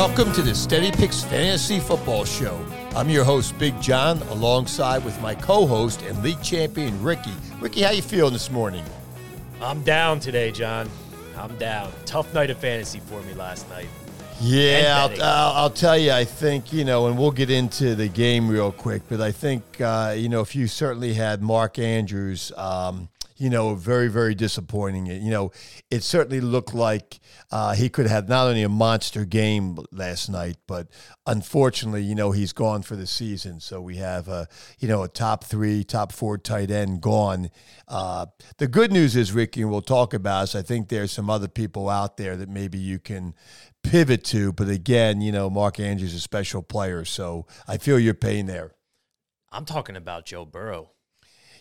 Welcome 0.00 0.32
to 0.32 0.40
the 0.40 0.52
SteadyPicks 0.52 1.26
Fantasy 1.26 1.78
Football 1.78 2.24
Show. 2.24 2.58
I'm 2.96 3.10
your 3.10 3.22
host, 3.22 3.58
Big 3.58 3.78
John, 3.82 4.16
alongside 4.30 5.04
with 5.04 5.20
my 5.20 5.34
co-host 5.34 6.00
and 6.00 6.22
league 6.22 6.42
champion, 6.42 7.02
Ricky. 7.02 7.34
Ricky, 7.60 7.82
how 7.82 7.90
you 7.90 8.00
feeling 8.00 8.32
this 8.32 8.50
morning? 8.50 8.82
I'm 9.60 9.82
down 9.82 10.18
today, 10.18 10.52
John. 10.52 10.88
I'm 11.36 11.54
down. 11.58 11.92
Tough 12.06 12.32
night 12.32 12.48
of 12.48 12.56
fantasy 12.56 12.98
for 12.98 13.20
me 13.24 13.34
last 13.34 13.68
night. 13.68 13.88
Yeah, 14.40 15.06
I'll, 15.06 15.22
I'll, 15.22 15.52
I'll 15.64 15.70
tell 15.70 15.98
you. 15.98 16.12
I 16.12 16.24
think 16.24 16.72
you 16.72 16.86
know, 16.86 17.08
and 17.08 17.18
we'll 17.18 17.30
get 17.30 17.50
into 17.50 17.94
the 17.94 18.08
game 18.08 18.48
real 18.48 18.72
quick. 18.72 19.02
But 19.06 19.20
I 19.20 19.32
think 19.32 19.82
uh, 19.82 20.14
you 20.16 20.30
know, 20.30 20.40
if 20.40 20.56
you 20.56 20.66
certainly 20.66 21.12
had 21.12 21.42
Mark 21.42 21.78
Andrews, 21.78 22.52
um, 22.56 23.10
you 23.40 23.48
know, 23.48 23.74
very 23.74 24.08
very 24.08 24.34
disappointing. 24.34 25.06
You 25.06 25.30
know, 25.30 25.50
it 25.90 26.02
certainly 26.02 26.42
looked 26.42 26.74
like 26.74 27.20
uh, 27.50 27.74
he 27.74 27.88
could 27.88 28.06
have 28.06 28.28
not 28.28 28.46
only 28.46 28.62
a 28.62 28.68
monster 28.68 29.24
game 29.24 29.78
last 29.90 30.28
night, 30.28 30.58
but 30.66 30.88
unfortunately, 31.26 32.02
you 32.02 32.14
know, 32.14 32.32
he's 32.32 32.52
gone 32.52 32.82
for 32.82 32.96
the 32.96 33.06
season. 33.06 33.58
So 33.58 33.80
we 33.80 33.96
have 33.96 34.28
a 34.28 34.46
you 34.78 34.88
know 34.88 35.02
a 35.02 35.08
top 35.08 35.44
three, 35.44 35.82
top 35.84 36.12
four 36.12 36.36
tight 36.36 36.70
end 36.70 37.00
gone. 37.00 37.50
Uh, 37.88 38.26
the 38.58 38.68
good 38.68 38.92
news 38.92 39.16
is, 39.16 39.32
Ricky, 39.32 39.62
and 39.62 39.70
we'll 39.70 39.80
talk 39.80 40.12
about 40.12 40.44
is 40.44 40.54
I 40.54 40.60
think 40.60 40.90
there's 40.90 41.10
some 41.10 41.30
other 41.30 41.48
people 41.48 41.88
out 41.88 42.18
there 42.18 42.36
that 42.36 42.50
maybe 42.50 42.76
you 42.76 42.98
can 42.98 43.34
pivot 43.82 44.22
to. 44.24 44.52
But 44.52 44.68
again, 44.68 45.22
you 45.22 45.32
know, 45.32 45.48
Mark 45.48 45.80
Andrews 45.80 46.12
is 46.12 46.18
a 46.18 46.20
special 46.20 46.62
player, 46.62 47.06
so 47.06 47.46
I 47.66 47.78
feel 47.78 47.98
your 47.98 48.12
pain 48.12 48.44
there. 48.44 48.74
I'm 49.50 49.64
talking 49.64 49.96
about 49.96 50.26
Joe 50.26 50.44
Burrow. 50.44 50.90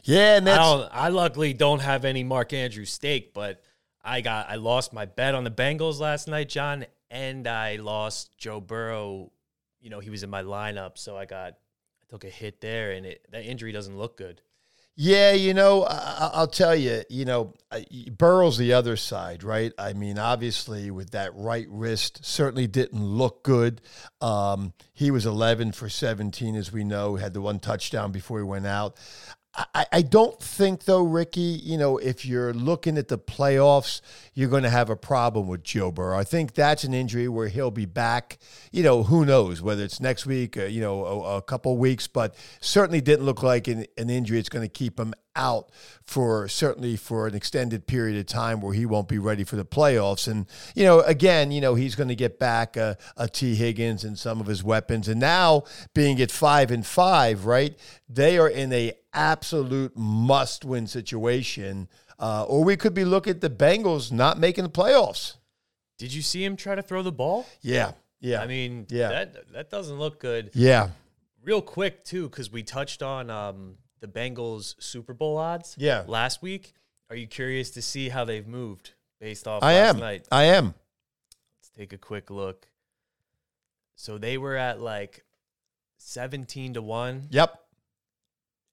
Yeah, 0.03 0.37
and 0.37 0.47
I, 0.47 0.51
that's 0.51 0.63
don't, 0.63 0.89
I 0.91 1.09
luckily 1.09 1.53
don't 1.53 1.81
have 1.81 2.05
any 2.05 2.23
Mark 2.23 2.53
Andrews 2.53 2.91
stake, 2.91 3.33
but 3.33 3.61
I 4.03 4.21
got 4.21 4.49
I 4.49 4.55
lost 4.55 4.93
my 4.93 5.05
bet 5.05 5.35
on 5.35 5.43
the 5.43 5.51
Bengals 5.51 5.99
last 5.99 6.27
night, 6.27 6.49
John, 6.49 6.85
and 7.11 7.47
I 7.47 7.75
lost 7.77 8.37
Joe 8.37 8.59
Burrow. 8.61 9.31
You 9.81 9.89
know, 9.89 9.99
he 9.99 10.09
was 10.09 10.23
in 10.23 10.29
my 10.29 10.43
lineup, 10.43 10.97
so 10.97 11.17
I 11.17 11.25
got 11.25 11.53
I 11.53 12.05
took 12.09 12.23
a 12.23 12.29
hit 12.29 12.61
there, 12.61 12.91
and 12.91 13.05
it 13.05 13.25
that 13.31 13.43
injury 13.43 13.71
doesn't 13.71 13.97
look 13.97 14.17
good. 14.17 14.41
Yeah, 15.01 15.31
you 15.31 15.53
know, 15.53 15.85
I, 15.85 16.29
I'll 16.33 16.47
tell 16.47 16.75
you, 16.75 17.03
you 17.09 17.23
know, 17.23 17.53
I- 17.71 17.85
Burrow's 18.17 18.57
the 18.57 18.73
other 18.73 18.97
side, 18.97 19.45
right? 19.45 19.71
I 19.77 19.93
mean, 19.93 20.19
obviously, 20.19 20.91
with 20.91 21.11
that 21.11 21.33
right 21.35 21.67
wrist, 21.69 22.25
certainly 22.25 22.67
didn't 22.67 23.01
look 23.01 23.41
good. 23.43 23.79
Um, 24.19 24.73
he 24.91 25.09
was 25.09 25.25
11 25.25 25.71
for 25.71 25.87
17, 25.87 26.53
as 26.57 26.73
we 26.73 26.83
know, 26.83 27.15
had 27.15 27.33
the 27.33 27.39
one 27.39 27.59
touchdown 27.59 28.11
before 28.11 28.39
he 28.39 28.43
went 28.43 28.67
out. 28.67 28.97
I, 29.55 29.85
I 29.91 30.01
don't 30.03 30.39
think, 30.39 30.85
though, 30.85 31.03
Ricky, 31.03 31.41
you 31.41 31.77
know, 31.77 31.97
if 31.97 32.23
you're 32.23 32.53
looking 32.53 32.97
at 32.97 33.07
the 33.07 33.17
playoffs, 33.17 33.99
you're 34.33 34.49
going 34.49 34.63
to 34.63 34.69
have 34.69 34.89
a 34.89 34.95
problem 34.95 35.47
with 35.47 35.63
Joe 35.63 35.91
Burrow. 35.91 36.17
I 36.17 36.23
think 36.23 36.53
that's 36.53 36.83
an 36.83 36.93
injury 36.93 37.27
where 37.27 37.47
he'll 37.47 37.71
be 37.71 37.85
back, 37.85 38.37
you 38.71 38.83
know, 38.83 39.03
who 39.03 39.25
knows, 39.25 39.61
whether 39.61 39.83
it's 39.83 39.99
next 39.99 40.27
week, 40.27 40.55
or, 40.55 40.67
you 40.67 40.81
know, 40.81 41.03
a, 41.03 41.37
a 41.37 41.41
couple 41.41 41.75
weeks, 41.77 42.07
but 42.07 42.35
certainly 42.61 43.01
didn't 43.01 43.25
look 43.25 43.41
like 43.41 43.67
an, 43.67 43.85
an 43.97 44.09
injury 44.09 44.37
that's 44.37 44.49
going 44.49 44.65
to 44.65 44.71
keep 44.71 44.99
him 44.99 45.13
out 45.35 45.71
for 46.03 46.47
certainly 46.47 46.95
for 46.95 47.25
an 47.25 47.33
extended 47.33 47.87
period 47.87 48.19
of 48.19 48.25
time 48.25 48.61
where 48.61 48.73
he 48.73 48.85
won't 48.85 49.07
be 49.07 49.17
ready 49.17 49.43
for 49.43 49.55
the 49.55 49.65
playoffs. 49.65 50.27
And, 50.27 50.45
you 50.75 50.83
know, 50.83 51.01
again, 51.01 51.51
you 51.51 51.61
know, 51.61 51.75
he's 51.75 51.95
going 51.95 52.09
to 52.09 52.15
get 52.15 52.37
back 52.37 52.77
a, 52.77 52.97
a 53.17 53.27
Tee 53.27 53.55
Higgins 53.55 54.03
and 54.03 54.17
some 54.17 54.39
of 54.39 54.47
his 54.47 54.63
weapons. 54.63 55.07
And 55.07 55.19
now 55.19 55.63
being 55.95 56.21
at 56.21 56.29
five 56.29 56.71
and 56.71 56.85
five, 56.85 57.45
right? 57.45 57.77
They 58.07 58.37
are 58.37 58.49
in 58.49 58.71
a 58.73 58.93
absolute 59.13 59.95
must 59.97 60.65
win 60.65 60.87
situation. 60.87 61.87
Uh, 62.19 62.43
or 62.43 62.63
we 62.63 62.75
could 62.75 62.93
be 62.93 63.05
looking 63.05 63.31
at 63.31 63.41
the 63.41 63.49
Bengals 63.49 64.11
not 64.11 64.37
making 64.39 64.63
the 64.65 64.69
playoffs. 64.69 65.35
Did 65.97 66.13
you 66.13 66.21
see 66.21 66.43
him 66.43 66.55
try 66.55 66.75
to 66.75 66.81
throw 66.81 67.01
the 67.01 67.11
ball? 67.11 67.45
Yeah. 67.61 67.91
Yeah. 68.19 68.41
I 68.41 68.47
mean, 68.47 68.85
Yeah. 68.89 69.09
that 69.09 69.51
that 69.53 69.69
doesn't 69.69 69.97
look 69.97 70.19
good. 70.19 70.51
yeah. 70.53 70.89
Real 71.41 71.61
quick 71.61 72.03
too, 72.03 72.27
because 72.29 72.51
we 72.51 72.63
touched 72.63 73.01
on 73.01 73.29
um, 73.29 73.77
the 74.01 74.07
Bengals 74.07 74.75
Super 74.81 75.13
Bowl 75.13 75.37
odds. 75.37 75.75
Yeah. 75.77 76.03
Last 76.07 76.41
week. 76.41 76.73
Are 77.09 77.15
you 77.15 77.25
curious 77.27 77.71
to 77.71 77.81
see 77.81 78.09
how 78.09 78.23
they've 78.25 78.45
moved 78.45 78.91
based 79.19 79.47
off 79.47 79.63
I 79.63 79.73
last 79.75 79.95
am. 79.95 79.99
night? 80.01 80.27
I 80.31 80.43
am. 80.43 80.75
Let's 81.57 81.69
take 81.75 81.91
a 81.93 81.97
quick 81.97 82.29
look. 82.29 82.67
So 83.95 84.17
they 84.17 84.37
were 84.37 84.55
at 84.57 84.79
like 84.81 85.23
seventeen 85.97 86.73
to 86.75 86.81
one 86.81 87.27
Yep. 87.31 87.57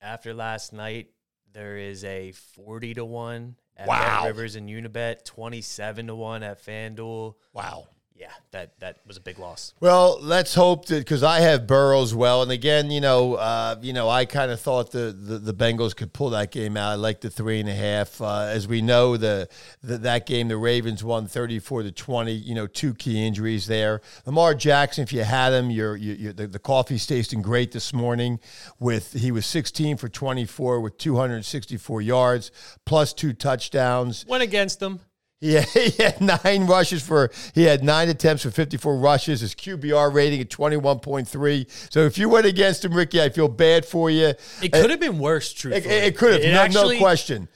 After 0.00 0.34
last 0.34 0.72
night. 0.72 1.08
There 1.52 1.78
is 1.78 2.04
a 2.04 2.32
forty 2.32 2.92
to 2.94 3.04
one 3.06 3.56
at 3.78 3.88
Wow. 3.88 4.24
BetRivers 4.26 4.56
and 4.56 4.68
Unibet, 4.68 5.24
twenty-seven 5.24 6.08
to 6.08 6.14
one 6.14 6.42
at 6.42 6.62
FanDuel. 6.62 7.36
Wow. 7.54 7.88
Yeah, 8.18 8.30
that 8.52 8.80
that 8.80 9.00
was 9.06 9.18
a 9.18 9.20
big 9.20 9.38
loss. 9.38 9.74
Well, 9.78 10.18
let's 10.22 10.54
hope 10.54 10.86
that 10.86 11.00
because 11.00 11.22
I 11.22 11.40
have 11.40 11.66
Burrows 11.66 12.14
well, 12.14 12.40
and 12.40 12.50
again, 12.50 12.90
you 12.90 13.02
know, 13.02 13.34
uh, 13.34 13.76
you 13.82 13.92
know, 13.92 14.08
I 14.08 14.24
kind 14.24 14.50
of 14.50 14.58
thought 14.58 14.90
the, 14.90 15.12
the 15.12 15.38
the 15.38 15.52
Bengals 15.52 15.94
could 15.94 16.14
pull 16.14 16.30
that 16.30 16.50
game 16.50 16.78
out. 16.78 16.92
I 16.92 16.94
like 16.94 17.20
the 17.20 17.28
three 17.28 17.60
and 17.60 17.68
a 17.68 17.74
half. 17.74 18.22
Uh, 18.22 18.48
as 18.48 18.66
we 18.66 18.80
know, 18.80 19.18
the, 19.18 19.50
the 19.82 19.98
that 19.98 20.24
game, 20.24 20.48
the 20.48 20.56
Ravens 20.56 21.04
won 21.04 21.26
thirty 21.26 21.58
four 21.58 21.82
to 21.82 21.92
twenty. 21.92 22.32
You 22.32 22.54
know, 22.54 22.66
two 22.66 22.94
key 22.94 23.26
injuries 23.26 23.66
there. 23.66 24.00
Lamar 24.24 24.54
Jackson, 24.54 25.02
if 25.02 25.12
you 25.12 25.22
had 25.22 25.52
him, 25.52 25.70
you're, 25.70 25.94
you 25.94 26.14
you 26.14 26.32
the, 26.32 26.46
the 26.46 26.58
coffee's 26.58 27.06
tasting 27.06 27.42
great 27.42 27.72
this 27.72 27.92
morning. 27.92 28.40
With 28.78 29.12
he 29.12 29.30
was 29.30 29.44
sixteen 29.44 29.98
for 29.98 30.08
twenty 30.08 30.46
four 30.46 30.80
with 30.80 30.96
two 30.96 31.16
hundred 31.16 31.44
sixty 31.44 31.76
four 31.76 32.00
yards 32.00 32.50
plus 32.86 33.12
two 33.12 33.34
touchdowns. 33.34 34.24
Went 34.26 34.42
against 34.42 34.80
them. 34.80 35.00
Yeah, 35.40 35.60
he 35.74 35.90
had 36.02 36.20
nine 36.20 36.66
rushes 36.66 37.02
for 37.02 37.30
he 37.54 37.64
had 37.64 37.84
nine 37.84 38.08
attempts 38.08 38.42
for 38.42 38.50
54 38.50 38.96
rushes. 38.98 39.40
His 39.42 39.54
QBR 39.54 40.12
rating 40.12 40.40
at 40.40 40.48
21.3. 40.48 41.92
So 41.92 42.00
if 42.00 42.16
you 42.18 42.28
went 42.28 42.46
against 42.46 42.84
him, 42.84 42.94
Ricky, 42.94 43.20
I 43.20 43.28
feel 43.28 43.48
bad 43.48 43.84
for 43.84 44.10
you. 44.10 44.32
It 44.62 44.72
could 44.72 44.86
uh, 44.86 44.88
have 44.88 45.00
been 45.00 45.18
worse. 45.18 45.52
It, 45.52 45.56
Truthfully, 45.58 45.94
it 45.94 46.16
could 46.16 46.32
have, 46.32 46.42
It 46.42 46.52
no, 46.52 46.60
actually- 46.62 46.96
no 46.96 47.02
question. 47.02 47.48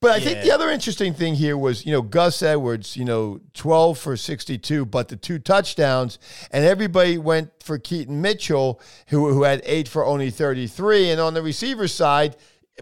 But 0.00 0.10
I 0.10 0.20
think 0.20 0.42
the 0.42 0.50
other 0.50 0.68
interesting 0.68 1.14
thing 1.14 1.34
here 1.34 1.56
was, 1.56 1.86
you 1.86 1.92
know, 1.92 2.02
Gus 2.02 2.42
Edwards, 2.42 2.94
you 2.94 3.06
know, 3.06 3.40
12 3.54 3.98
for 3.98 4.18
62, 4.18 4.84
but 4.84 5.08
the 5.08 5.16
two 5.16 5.38
touchdowns, 5.38 6.18
and 6.50 6.62
everybody 6.62 7.16
went 7.16 7.50
for 7.62 7.78
Keaton 7.78 8.20
Mitchell, 8.20 8.82
who, 9.06 9.32
who 9.32 9.44
had 9.44 9.62
eight 9.64 9.88
for 9.88 10.04
only 10.04 10.28
33. 10.30 11.08
And 11.08 11.22
on 11.22 11.32
the 11.32 11.40
receiver 11.40 11.88
side, 11.88 12.36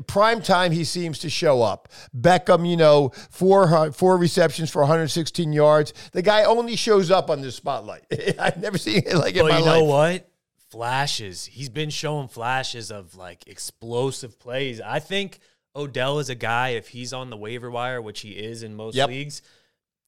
prime 0.06 0.40
time 0.42 0.72
he 0.72 0.84
seems 0.84 1.18
to 1.20 1.30
show 1.30 1.62
up. 1.62 1.88
Beckham, 2.16 2.68
you 2.68 2.76
know, 2.76 3.10
four 3.30 3.92
four 3.92 4.16
receptions 4.16 4.70
for 4.70 4.80
116 4.82 5.52
yards. 5.52 5.92
The 6.12 6.22
guy 6.22 6.44
only 6.44 6.76
shows 6.76 7.10
up 7.10 7.30
on 7.30 7.40
the 7.40 7.52
spotlight. 7.52 8.04
I've 8.38 8.56
never 8.58 8.78
seen 8.78 9.02
it 9.06 9.14
like 9.16 9.34
in 9.36 9.42
But 9.42 9.52
my 9.52 9.58
you 9.58 9.64
know 9.64 9.84
life. 9.84 10.22
what? 10.22 10.28
Flashes. 10.70 11.44
He's 11.44 11.68
been 11.68 11.90
showing 11.90 12.28
flashes 12.28 12.90
of 12.90 13.14
like 13.14 13.46
explosive 13.46 14.38
plays. 14.38 14.80
I 14.80 15.00
think 15.00 15.38
Odell 15.76 16.18
is 16.18 16.30
a 16.30 16.34
guy, 16.34 16.70
if 16.70 16.88
he's 16.88 17.12
on 17.12 17.28
the 17.30 17.36
waiver 17.36 17.70
wire, 17.70 18.00
which 18.00 18.20
he 18.20 18.30
is 18.30 18.62
in 18.62 18.74
most 18.74 18.94
Yep. 18.94 19.08
leagues, 19.08 19.42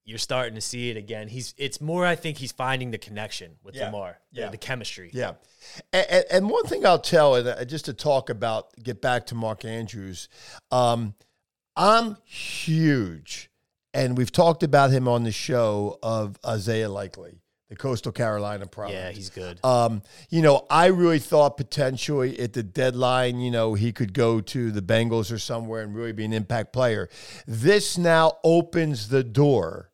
you're 0.04 0.18
starting 0.18 0.54
to 0.54 0.60
see 0.60 0.90
it 0.90 0.96
again. 0.96 1.28
He's 1.28 1.54
it's 1.56 1.80
more 1.80 2.04
I 2.04 2.14
think 2.16 2.38
he's 2.38 2.52
finding 2.52 2.90
the 2.90 2.98
connection 2.98 3.56
with 3.62 3.74
Yeah. 3.74 3.86
Lamar. 3.86 4.18
the- 4.32 4.40
Yeah. 4.40 4.48
The, 4.50 4.56
chemistry. 4.58 5.10
Yeah. 5.12 5.32
And, 5.92 6.24
and 6.30 6.50
one 6.50 6.64
thing 6.66 6.84
I'll 6.84 6.98
tell, 6.98 7.36
and 7.36 7.48
uh, 7.48 7.64
just 7.64 7.86
to 7.86 7.94
talk 7.94 8.28
about, 8.28 8.68
get 8.82 9.00
back 9.00 9.26
to 9.26 9.34
Mark 9.34 9.64
Andrews, 9.64 10.28
um, 10.70 11.14
I'm 11.76 12.18
huge, 12.24 13.50
and 13.94 14.16
we've 14.16 14.30
talked 14.32 14.62
about 14.62 14.90
him 14.90 15.08
on 15.08 15.24
the 15.24 15.32
show 15.32 15.98
of 16.02 16.36
Isaiah 16.46 16.88
Likely, 16.90 17.40
the 17.70 17.76
Coastal 17.76 18.12
Carolina 18.12 18.66
product. 18.66 18.94
Yeah, 18.94 19.10
he's 19.10 19.30
good. 19.30 19.58
Um, 19.64 20.02
you 20.30 20.42
know, 20.42 20.66
I 20.70 20.86
really 20.86 21.18
thought 21.18 21.56
potentially 21.56 22.38
at 22.38 22.52
the 22.52 22.62
deadline, 22.62 23.40
you 23.40 23.50
know, 23.50 23.72
he 23.74 23.90
could 23.92 24.12
go 24.12 24.40
to 24.42 24.70
the 24.70 24.82
Bengals 24.82 25.32
or 25.32 25.38
somewhere 25.38 25.82
and 25.82 25.94
really 25.94 26.12
be 26.12 26.24
an 26.26 26.32
impact 26.34 26.72
player. 26.74 27.08
This 27.46 27.96
now 27.98 28.34
opens 28.44 29.08
the 29.08 29.24
door 29.24 29.90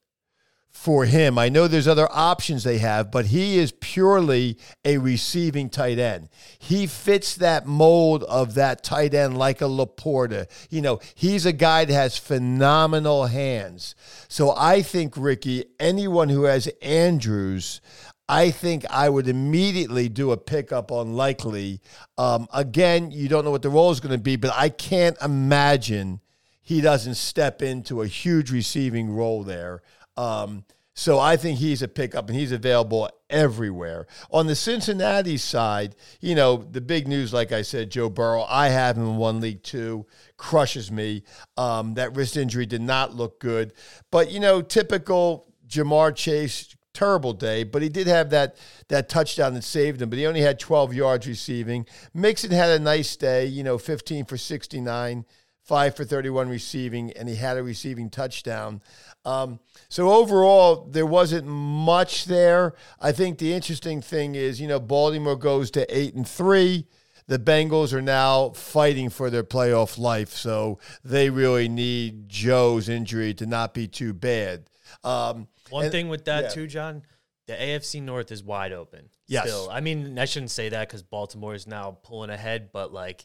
for 0.70 1.04
him. 1.04 1.36
I 1.38 1.50
know 1.50 1.68
there's 1.68 1.88
other 1.88 2.08
options 2.10 2.64
they 2.64 2.78
have, 2.78 3.10
but 3.10 3.26
he 3.26 3.58
is 3.58 3.72
purely 3.80 4.56
a 4.84 4.96
receiving 4.98 5.68
tight 5.68 5.98
end. 5.98 6.28
He 6.58 6.86
fits 6.86 7.34
that 7.36 7.66
mold 7.66 8.24
of 8.24 8.54
that 8.54 8.82
tight 8.82 9.12
end 9.12 9.36
like 9.36 9.60
a 9.60 9.64
LaPorta. 9.64 10.46
You 10.70 10.80
know, 10.80 11.00
he's 11.14 11.44
a 11.44 11.52
guy 11.52 11.84
that 11.84 11.92
has 11.92 12.16
phenomenal 12.16 13.26
hands. 13.26 13.94
So 14.28 14.54
I 14.56 14.80
think, 14.80 15.16
Ricky, 15.16 15.64
anyone 15.78 16.30
who 16.30 16.44
has 16.44 16.66
Andrews, 16.80 17.80
I 18.28 18.52
think 18.52 18.86
I 18.88 19.08
would 19.08 19.28
immediately 19.28 20.08
do 20.08 20.30
a 20.30 20.36
pickup 20.36 20.92
on 20.92 21.14
Likely. 21.14 21.80
Um, 22.16 22.46
again, 22.54 23.10
you 23.10 23.28
don't 23.28 23.44
know 23.44 23.50
what 23.50 23.62
the 23.62 23.68
role 23.68 23.90
is 23.90 23.98
going 23.98 24.16
to 24.16 24.22
be, 24.22 24.36
but 24.36 24.52
I 24.54 24.68
can't 24.68 25.16
imagine 25.20 26.20
he 26.62 26.80
doesn't 26.80 27.16
step 27.16 27.60
into 27.60 28.02
a 28.02 28.06
huge 28.06 28.52
receiving 28.52 29.10
role 29.10 29.42
there. 29.42 29.82
Um, 30.20 30.64
so 30.92 31.18
I 31.18 31.38
think 31.38 31.58
he's 31.58 31.80
a 31.80 31.88
pickup 31.88 32.28
and 32.28 32.38
he's 32.38 32.52
available 32.52 33.08
everywhere. 33.30 34.06
On 34.30 34.46
the 34.46 34.54
Cincinnati 34.54 35.38
side, 35.38 35.96
you 36.20 36.34
know, 36.34 36.58
the 36.58 36.82
big 36.82 37.08
news, 37.08 37.32
like 37.32 37.52
I 37.52 37.62
said, 37.62 37.90
Joe 37.90 38.10
Burrow, 38.10 38.44
I 38.46 38.68
have 38.68 38.98
him 38.98 39.04
in 39.04 39.16
one 39.16 39.40
league 39.40 39.62
too, 39.62 40.04
crushes 40.36 40.90
me. 40.92 41.22
Um, 41.56 41.94
that 41.94 42.14
wrist 42.14 42.36
injury 42.36 42.66
did 42.66 42.82
not 42.82 43.14
look 43.14 43.40
good. 43.40 43.72
But, 44.10 44.30
you 44.30 44.40
know, 44.40 44.60
typical 44.60 45.46
Ja'Marr 45.66 46.14
Chase 46.14 46.76
terrible 46.92 47.32
day, 47.32 47.62
but 47.62 47.82
he 47.82 47.88
did 47.88 48.06
have 48.06 48.30
that 48.30 48.56
that 48.88 49.08
touchdown 49.08 49.54
that 49.54 49.64
saved 49.64 50.02
him. 50.02 50.10
But 50.10 50.18
he 50.18 50.26
only 50.26 50.40
had 50.40 50.58
12 50.58 50.92
yards 50.92 51.26
receiving. 51.26 51.86
Mixon 52.12 52.50
had 52.50 52.70
a 52.70 52.82
nice 52.82 53.16
day, 53.16 53.46
you 53.46 53.62
know, 53.62 53.78
15 53.78 54.24
for 54.24 54.36
69, 54.36 55.24
five 55.70 55.94
for 55.94 56.04
31 56.04 56.48
receiving, 56.48 57.12
and 57.12 57.28
he 57.28 57.36
had 57.36 57.56
a 57.56 57.62
receiving 57.62 58.10
touchdown. 58.10 58.82
Um, 59.24 59.60
so 59.88 60.10
overall, 60.10 60.88
there 60.90 61.06
wasn't 61.06 61.46
much 61.46 62.24
there. 62.24 62.74
I 63.00 63.12
think 63.12 63.38
the 63.38 63.52
interesting 63.52 64.02
thing 64.02 64.34
is, 64.34 64.60
you 64.60 64.66
know, 64.66 64.80
Baltimore 64.80 65.36
goes 65.36 65.70
to 65.72 65.86
eight 65.96 66.14
and 66.14 66.26
three. 66.26 66.88
The 67.28 67.38
Bengals 67.38 67.92
are 67.92 68.02
now 68.02 68.50
fighting 68.50 69.10
for 69.10 69.30
their 69.30 69.44
playoff 69.44 69.96
life, 69.96 70.30
so 70.30 70.80
they 71.04 71.30
really 71.30 71.68
need 71.68 72.28
Joe's 72.28 72.88
injury 72.88 73.32
to 73.34 73.46
not 73.46 73.72
be 73.72 73.86
too 73.86 74.12
bad. 74.12 74.68
Um, 75.04 75.46
One 75.68 75.84
and- 75.84 75.92
thing 75.92 76.08
with 76.08 76.24
that 76.24 76.42
yeah. 76.42 76.48
too, 76.48 76.66
John, 76.66 77.02
the 77.46 77.52
AFC 77.52 78.02
North 78.02 78.32
is 78.32 78.42
wide 78.42 78.72
open. 78.72 79.08
Yes. 79.28 79.44
Still, 79.44 79.70
I 79.70 79.80
mean, 79.82 80.18
I 80.18 80.24
shouldn't 80.24 80.50
say 80.50 80.70
that 80.70 80.88
because 80.88 81.04
Baltimore 81.04 81.54
is 81.54 81.68
now 81.68 81.96
pulling 82.02 82.30
ahead, 82.30 82.70
but 82.72 82.92
like, 82.92 83.24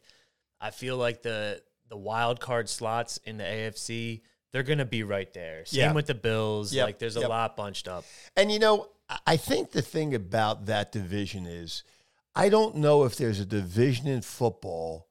I 0.61 0.69
feel 0.69 0.97
like 0.97 1.23
the 1.23 1.63
the 1.89 1.97
wild 1.97 2.39
card 2.39 2.67
slots 2.69 3.17
in 3.25 3.37
the 3.37 3.43
AFC, 3.43 4.21
they're 4.51 4.63
gonna 4.63 4.85
be 4.85 5.03
right 5.03 5.31
there. 5.33 5.65
Same 5.65 5.79
Yeah. 5.79 5.91
with 5.93 6.07
the 6.07 6.15
Bills. 6.15 6.73
Yep, 6.73 6.85
Like, 6.85 6.99
there's 6.99 7.17
a 7.17 7.21
yep. 7.21 7.29
lot 7.29 7.55
bunched 7.57 7.87
up. 7.87 8.05
And 8.35 8.51
you 8.51 8.59
know, 8.59 8.89
I- 9.09 9.19
I 9.27 9.37
think 9.37 9.71
the 9.71 9.81
thing 9.81 10.15
about 10.15 10.65
that 10.65 10.91
division 10.91 11.45
is 11.45 11.83
I 12.35 12.49
don't 12.49 12.75
know 12.75 13.03
if 13.05 13.15
there's 13.15 13.39
a 13.39 13.45
division 13.45 14.07
in 14.07 14.21
football 14.21 15.07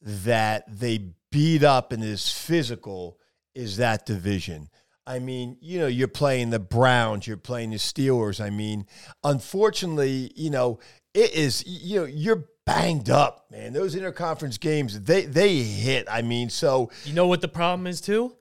that 0.00 0.64
they 0.68 1.12
beat 1.30 1.62
up 1.62 1.92
and 1.92 2.02
is 2.02 2.28
physical 2.30 3.18
is 3.54 3.76
that 3.76 4.04
division. 4.06 4.68
I 5.06 5.18
mean, 5.18 5.56
you 5.60 5.78
know, 5.78 5.86
you're 5.86 6.08
playing 6.08 6.50
the 6.50 6.58
Browns, 6.58 7.26
you're 7.26 7.36
playing 7.36 7.70
the 7.70 7.76
Steelers. 7.76 8.40
I 8.40 8.50
mean, 8.50 8.86
unfortunately, 9.22 10.32
you 10.34 10.50
know, 10.50 10.78
it 11.12 11.32
is 11.32 11.64
you 11.66 12.00
know, 12.00 12.06
you're 12.06 12.48
banged 12.66 13.10
up, 13.10 13.46
man. 13.50 13.72
Those 13.72 13.94
interconference 13.94 14.58
games, 14.58 15.00
they 15.00 15.26
they 15.26 15.58
hit. 15.58 16.06
I 16.10 16.22
mean, 16.22 16.50
so 16.50 16.90
You 17.04 17.12
know 17.12 17.26
what 17.26 17.40
the 17.40 17.48
problem 17.48 17.86
is 17.86 18.00
too? 18.00 18.34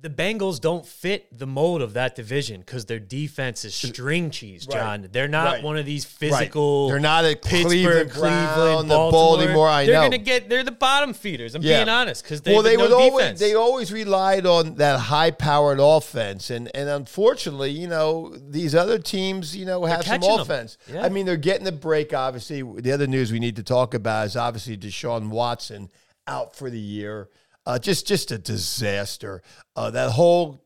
The 0.00 0.10
Bengals 0.10 0.60
don't 0.60 0.84
fit 0.84 1.26
the 1.38 1.46
mold 1.46 1.80
of 1.80 1.94
that 1.94 2.14
division 2.14 2.60
because 2.60 2.84
their 2.84 2.98
defense 2.98 3.64
is 3.64 3.74
string 3.74 4.30
cheese, 4.30 4.66
Right. 4.68 4.76
John. 4.76 5.08
They're 5.10 5.28
not 5.28 5.44
Right. 5.54 5.62
one 5.62 5.78
of 5.78 5.86
these 5.86 6.04
physical. 6.04 6.88
Right. 6.88 6.92
They're 6.92 7.00
not 7.00 7.24
at 7.24 7.40
Pittsburgh, 7.40 7.70
Cleveland, 7.70 8.10
Cleveland, 8.10 8.90
the 8.90 8.94
Baltimore. 8.94 9.10
Baltimore. 9.12 9.68
I 9.68 9.86
they're 9.86 9.94
know. 9.94 10.02
gonna 10.02 10.18
get. 10.18 10.50
They're 10.50 10.62
the 10.64 10.72
bottom 10.72 11.14
feeders. 11.14 11.54
I'm 11.54 11.62
Yeah. 11.62 11.78
being 11.78 11.88
honest 11.88 12.22
because 12.22 12.42
they 12.42 12.52
well, 12.52 12.62
they 12.62 12.76
no 12.76 12.82
would 12.82 12.92
always 12.92 13.12
defense. 13.24 13.40
they 13.40 13.54
always 13.54 13.92
relied 13.92 14.44
on 14.44 14.74
that 14.74 14.98
high 15.00 15.30
powered 15.30 15.78
offense, 15.80 16.50
and 16.50 16.70
and 16.76 16.90
unfortunately, 16.90 17.70
you 17.70 17.86
know, 17.88 18.34
these 18.36 18.74
other 18.74 18.98
teams, 18.98 19.56
you 19.56 19.64
know, 19.64 19.86
have 19.86 20.04
some 20.04 20.22
offense. 20.22 20.76
Yeah. 20.92 21.02
I 21.02 21.08
mean, 21.08 21.24
they're 21.24 21.36
getting 21.38 21.64
the 21.64 21.72
break. 21.72 22.12
Obviously, 22.12 22.60
the 22.62 22.92
other 22.92 23.06
news 23.06 23.32
we 23.32 23.38
need 23.38 23.56
to 23.56 23.62
talk 23.62 23.94
about 23.94 24.26
is 24.26 24.36
obviously 24.36 24.76
Deshaun 24.76 25.28
Watson 25.30 25.88
out 26.26 26.54
for 26.54 26.68
the 26.68 26.80
year. 26.80 27.28
Uh, 27.66 27.78
just 27.78 28.06
just 28.06 28.30
a 28.30 28.38
disaster. 28.38 29.42
Uh, 29.74 29.90
that 29.90 30.10
whole 30.10 30.64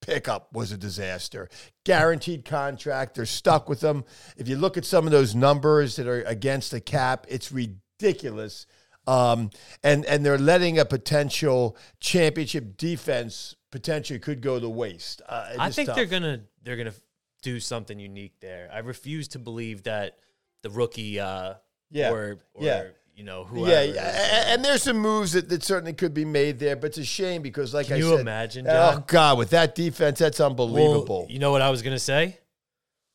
pickup 0.00 0.52
was 0.52 0.72
a 0.72 0.76
disaster. 0.78 1.48
Guaranteed 1.84 2.44
contract. 2.44 3.14
They're 3.14 3.26
stuck 3.26 3.68
with 3.68 3.80
them. 3.80 4.04
If 4.36 4.48
you 4.48 4.56
look 4.56 4.76
at 4.76 4.84
some 4.84 5.04
of 5.06 5.10
those 5.12 5.34
numbers 5.34 5.96
that 5.96 6.06
are 6.06 6.22
against 6.22 6.70
the 6.70 6.80
cap, 6.80 7.26
it's 7.28 7.52
ridiculous. 7.52 8.66
Um, 9.06 9.50
and 9.82 10.04
and 10.04 10.24
they're 10.24 10.38
letting 10.38 10.78
a 10.78 10.84
potential 10.84 11.76
championship 12.00 12.76
defense 12.76 13.54
potentially 13.70 14.18
could 14.18 14.40
go 14.40 14.58
to 14.60 14.68
waste. 14.68 15.22
Uh, 15.28 15.50
I 15.58 15.70
think 15.70 15.86
tough. 15.88 15.96
they're 15.96 16.06
gonna 16.06 16.40
they're 16.62 16.76
gonna 16.76 16.94
do 17.42 17.60
something 17.60 17.98
unique 17.98 18.34
there. 18.40 18.70
I 18.72 18.78
refuse 18.80 19.28
to 19.28 19.38
believe 19.38 19.84
that 19.84 20.18
the 20.62 20.70
rookie, 20.70 21.20
uh, 21.20 21.54
Yeah. 21.90 22.10
or, 22.10 22.38
or 22.54 22.64
Yeah. 22.64 22.84
You 23.18 23.24
know 23.24 23.42
whoever. 23.42 23.68
Yeah, 23.68 23.82
yeah, 23.82 24.54
and 24.54 24.64
there's 24.64 24.84
some 24.84 24.98
moves 24.98 25.32
that, 25.32 25.48
that 25.48 25.64
certainly 25.64 25.92
could 25.92 26.14
be 26.14 26.24
made 26.24 26.60
there, 26.60 26.76
but 26.76 26.86
it's 26.90 26.98
a 26.98 27.04
shame 27.04 27.42
because, 27.42 27.74
like 27.74 27.88
Can 27.88 27.96
I 27.96 27.98
you 27.98 28.10
said, 28.10 28.20
imagine, 28.20 28.66
oh 28.68 29.02
god, 29.08 29.38
with 29.38 29.50
that 29.50 29.74
defense, 29.74 30.20
that's 30.20 30.38
Well, 30.38 30.50
unbelievable. 30.50 31.26
you 31.28 31.40
know 31.40 31.50
what 31.50 31.60
I 31.60 31.70
was 31.70 31.82
gonna 31.82 31.98
say? 31.98 32.38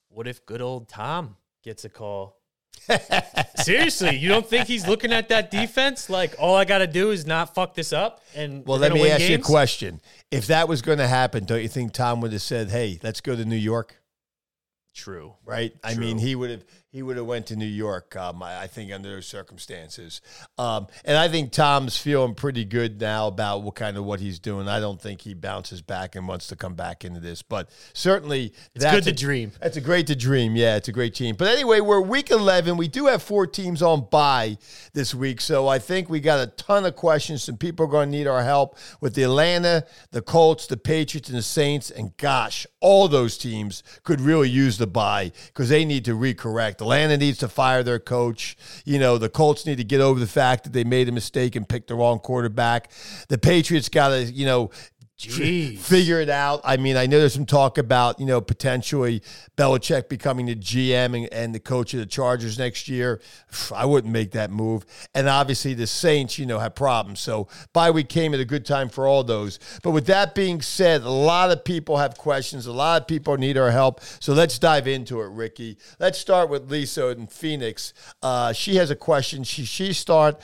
What 0.09 0.27
if 0.27 0.45
good 0.45 0.61
old 0.61 0.89
Tom 0.89 1.37
gets 1.63 1.85
a 1.85 1.89
call? 1.89 2.37
Seriously, 3.55 4.17
you 4.17 4.27
don't 4.27 4.45
think 4.45 4.67
he's 4.67 4.85
looking 4.85 5.13
at 5.13 5.29
that 5.29 5.49
defense 5.49 6.09
like 6.09 6.35
all 6.37 6.55
I 6.55 6.65
got 6.65 6.79
to 6.79 6.87
do 6.87 7.11
is 7.11 7.25
not 7.25 7.55
fuck 7.55 7.73
this 7.73 7.93
up? 7.93 8.21
And 8.35 8.65
well, 8.65 8.77
let 8.79 8.91
me 8.91 9.09
ask 9.09 9.21
you 9.29 9.35
a 9.35 9.39
question: 9.39 10.01
If 10.31 10.47
that 10.47 10.67
was 10.67 10.81
going 10.81 10.97
to 10.97 11.07
happen, 11.07 11.45
don't 11.45 11.61
you 11.61 11.69
think 11.69 11.93
Tom 11.93 12.19
would 12.21 12.33
have 12.33 12.41
said, 12.41 12.69
"Hey, 12.69 12.99
let's 13.03 13.21
go 13.21 13.37
to 13.37 13.45
New 13.45 13.55
York"? 13.55 13.95
True. 14.93 15.33
right? 15.45 15.73
I 15.83 15.95
mean, 15.95 16.17
he 16.19 16.35
would 16.35 16.49
have 16.51 16.65
he 16.93 17.01
would 17.01 17.17
have 17.17 17.25
went 17.25 17.47
to 17.47 17.55
New 17.55 17.65
York. 17.65 18.15
Um, 18.15 18.43
I, 18.43 18.61
I 18.61 18.67
think 18.67 18.91
under 18.93 19.09
those 19.09 19.25
circumstances, 19.25 20.21
um, 20.59 20.85
and 21.03 21.17
I 21.17 21.27
think 21.27 21.51
Tom's 21.51 21.97
feeling 21.97 22.35
pretty 22.35 22.65
good 22.65 23.01
now 23.01 23.25
about 23.27 23.63
what 23.63 23.73
kind 23.73 23.97
of 23.97 24.05
what 24.05 24.19
he's 24.19 24.37
doing. 24.37 24.67
I 24.67 24.79
don't 24.79 25.01
think 25.01 25.21
he 25.21 25.33
bounces 25.33 25.81
back 25.81 26.15
and 26.15 26.27
wants 26.27 26.45
to 26.47 26.55
come 26.55 26.75
back 26.75 27.03
into 27.03 27.19
this, 27.19 27.41
but 27.41 27.69
certainly 27.93 28.53
It's 28.75 28.83
that's 28.83 28.95
good 28.97 29.03
to 29.05 29.09
a- 29.09 29.13
dream. 29.13 29.51
That's 29.59 29.75
a 29.75 29.81
great 29.81 30.05
to 30.07 30.15
dream. 30.15 30.55
Yeah, 30.55 30.75
it's 30.75 30.87
a 30.87 30.91
great 30.91 31.15
team. 31.15 31.35
But 31.35 31.47
anyway, 31.47 31.79
we're 31.79 31.99
week 31.99 32.29
11. 32.29 32.77
We 32.77 32.87
do 32.87 33.07
have 33.07 33.23
four 33.23 33.47
teams 33.47 33.81
on 33.81 34.07
bye 34.11 34.59
this 34.93 35.15
week. 35.15 35.41
So 35.41 35.67
I 35.67 35.79
think 35.79 36.11
we 36.11 36.19
got 36.19 36.47
a 36.47 36.51
ton 36.51 36.85
of 36.85 36.95
questions. 36.95 37.41
Some 37.43 37.57
people 37.57 37.87
are 37.87 37.89
going 37.89 38.11
to 38.11 38.17
need 38.17 38.27
our 38.27 38.43
help 38.43 38.77
with 39.01 39.15
the 39.15 39.23
Atlanta, 39.23 39.87
the 40.11 40.21
Colts, 40.21 40.67
the 40.67 40.77
Patriots, 40.77 41.27
and 41.29 41.37
the 41.39 41.41
Saints. 41.41 41.89
And 41.89 42.15
gosh, 42.17 42.67
all 42.81 43.07
those 43.07 43.35
teams 43.35 43.81
could 44.03 44.21
really 44.21 44.49
use 44.49 44.77
the 44.77 44.85
bye 44.85 45.31
because 45.47 45.69
they 45.69 45.85
need 45.85 46.05
to 46.05 46.11
recorrect. 46.15 46.81
Atlanta 46.83 47.17
needs 47.17 47.37
to 47.39 47.47
fire 47.47 47.81
their 47.81 47.99
coach. 47.99 48.57
You 48.85 48.99
know, 48.99 49.17
the 49.17 49.29
Colts 49.29 49.65
need 49.65 49.77
to 49.77 49.83
get 49.85 50.01
over 50.01 50.19
the 50.19 50.27
fact 50.27 50.65
that 50.65 50.73
they 50.73 50.83
made 50.83 51.07
a 51.07 51.13
mistake 51.13 51.55
and 51.55 51.67
picked 51.67 51.87
the 51.87 51.95
wrong 51.95 52.19
quarterback. 52.19 52.91
The 53.29 53.37
Patriots 53.37 53.87
got 53.87 54.09
to, 54.09 54.23
you 54.25 54.45
know, 54.45 54.69
Jeez. 55.19 55.77
figure 55.77 56.19
it 56.19 56.29
out. 56.29 56.61
I 56.63 56.77
mean, 56.77 56.97
I 56.97 57.05
know 57.05 57.19
there's 57.19 57.33
some 57.33 57.45
talk 57.45 57.77
about, 57.77 58.19
you 58.19 58.25
know, 58.25 58.41
potentially 58.41 59.21
Belichick 59.55 60.09
becoming 60.09 60.47
the 60.47 60.55
GM 60.55 61.15
and, 61.15 61.33
and 61.33 61.55
the 61.55 61.59
coach 61.59 61.93
of 61.93 61.99
the 61.99 62.05
Chargers 62.05 62.57
next 62.57 62.87
year. 62.87 63.21
I 63.73 63.85
wouldn't 63.85 64.11
make 64.11 64.31
that 64.31 64.51
move. 64.51 64.85
And 65.13 65.29
obviously 65.29 65.75
the 65.75 65.87
Saints, 65.87 66.37
you 66.39 66.45
know, 66.45 66.59
have 66.59 66.75
problems. 66.75 67.19
So 67.19 67.47
bye 67.73 67.91
week 67.91 68.09
came 68.09 68.33
at 68.33 68.39
a 68.39 68.45
good 68.45 68.65
time 68.65 68.89
for 68.89 69.07
all 69.07 69.23
those. 69.23 69.59
But 69.83 69.91
with 69.91 70.07
that 70.07 70.35
being 70.35 70.61
said, 70.61 71.03
a 71.03 71.09
lot 71.09 71.51
of 71.51 71.63
people 71.63 71.97
have 71.97 72.17
questions. 72.17 72.65
A 72.65 72.73
lot 72.73 73.01
of 73.01 73.07
people 73.07 73.37
need 73.37 73.57
our 73.57 73.71
help. 73.71 74.01
So 74.19 74.33
let's 74.33 74.57
dive 74.59 74.87
into 74.87 75.21
it, 75.21 75.29
Ricky. 75.29 75.77
Let's 75.99 76.17
start 76.17 76.49
with 76.49 76.69
Lisa 76.69 77.09
in 77.09 77.27
Phoenix. 77.27 77.93
Uh, 78.21 78.51
she 78.51 78.75
has 78.75 78.89
a 78.89 78.95
question. 78.95 79.43
She 79.43 79.63
she 79.63 79.93
start 79.93 80.41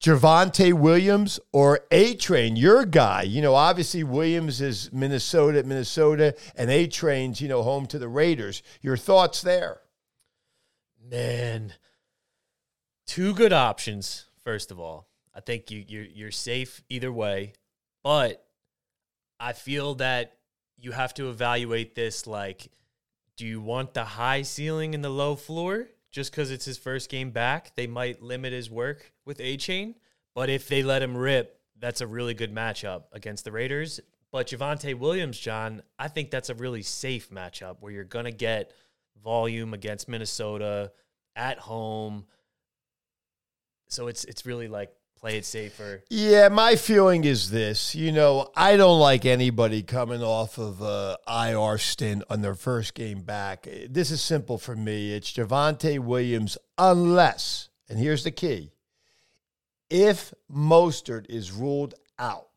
Javonte 0.00 0.72
Williams 0.72 1.40
or 1.52 1.80
A 1.90 2.14
Train, 2.14 2.54
your 2.54 2.84
guy. 2.84 3.22
You 3.22 3.42
know, 3.42 3.54
obviously 3.54 4.04
Williams 4.04 4.60
is 4.60 4.92
Minnesota, 4.92 5.64
Minnesota, 5.64 6.36
and 6.54 6.70
A 6.70 6.86
Train's, 6.86 7.40
you 7.40 7.48
know, 7.48 7.62
home 7.62 7.86
to 7.86 7.98
the 7.98 8.08
Raiders. 8.08 8.62
Your 8.80 8.96
thoughts 8.96 9.42
there? 9.42 9.80
Man, 11.10 11.74
two 13.06 13.34
good 13.34 13.52
options. 13.52 14.26
First 14.44 14.70
of 14.70 14.78
all, 14.78 15.08
I 15.34 15.40
think 15.40 15.70
you 15.70 15.84
you're 15.86 16.04
you're 16.04 16.30
safe 16.30 16.82
either 16.88 17.12
way, 17.12 17.54
but 18.04 18.44
I 19.40 19.52
feel 19.52 19.96
that 19.96 20.34
you 20.78 20.92
have 20.92 21.14
to 21.14 21.28
evaluate 21.28 21.94
this 21.94 22.26
like, 22.26 22.70
do 23.36 23.46
you 23.46 23.60
want 23.60 23.94
the 23.94 24.04
high 24.04 24.42
ceiling 24.42 24.94
and 24.94 25.04
the 25.04 25.10
low 25.10 25.34
floor? 25.34 25.88
Just 26.10 26.30
because 26.30 26.50
it's 26.50 26.64
his 26.64 26.78
first 26.78 27.10
game 27.10 27.30
back, 27.30 27.74
they 27.74 27.86
might 27.86 28.22
limit 28.22 28.52
his 28.52 28.70
work 28.70 29.12
with 29.24 29.40
A 29.40 29.56
Train. 29.56 29.94
But 30.34 30.48
if 30.48 30.68
they 30.68 30.82
let 30.82 31.02
him 31.02 31.16
rip, 31.16 31.60
that's 31.78 32.00
a 32.00 32.06
really 32.06 32.34
good 32.34 32.54
matchup 32.54 33.04
against 33.12 33.44
the 33.44 33.52
Raiders. 33.52 34.00
But 34.30 34.48
Javonte 34.48 34.94
Williams, 34.94 35.38
John, 35.38 35.82
I 35.98 36.08
think 36.08 36.30
that's 36.30 36.50
a 36.50 36.54
really 36.54 36.82
safe 36.82 37.30
matchup 37.30 37.76
where 37.80 37.92
you're 37.92 38.04
gonna 38.04 38.30
get 38.30 38.72
volume 39.22 39.74
against 39.74 40.08
Minnesota 40.08 40.92
at 41.34 41.58
home. 41.58 42.26
So 43.88 44.08
it's 44.08 44.24
it's 44.24 44.44
really 44.44 44.68
like 44.68 44.90
play 45.18 45.36
it 45.36 45.44
safer. 45.44 46.02
Yeah, 46.10 46.48
my 46.48 46.76
feeling 46.76 47.24
is 47.24 47.50
this. 47.50 47.94
You 47.94 48.12
know, 48.12 48.50
I 48.54 48.76
don't 48.76 49.00
like 49.00 49.24
anybody 49.24 49.82
coming 49.82 50.22
off 50.22 50.58
of 50.58 50.80
a 50.80 51.18
IR 51.28 51.78
stint 51.78 52.22
on 52.30 52.40
their 52.40 52.54
first 52.54 52.94
game 52.94 53.22
back. 53.22 53.68
This 53.88 54.10
is 54.10 54.20
simple 54.20 54.58
for 54.58 54.76
me. 54.76 55.14
It's 55.14 55.32
Javonte 55.32 55.98
Williams, 55.98 56.56
unless, 56.76 57.68
and 57.88 57.98
here's 57.98 58.24
the 58.24 58.30
key 58.30 58.70
if 59.90 60.34
Mostert 60.52 61.26
is 61.28 61.50
ruled 61.50 61.94
out, 62.18 62.48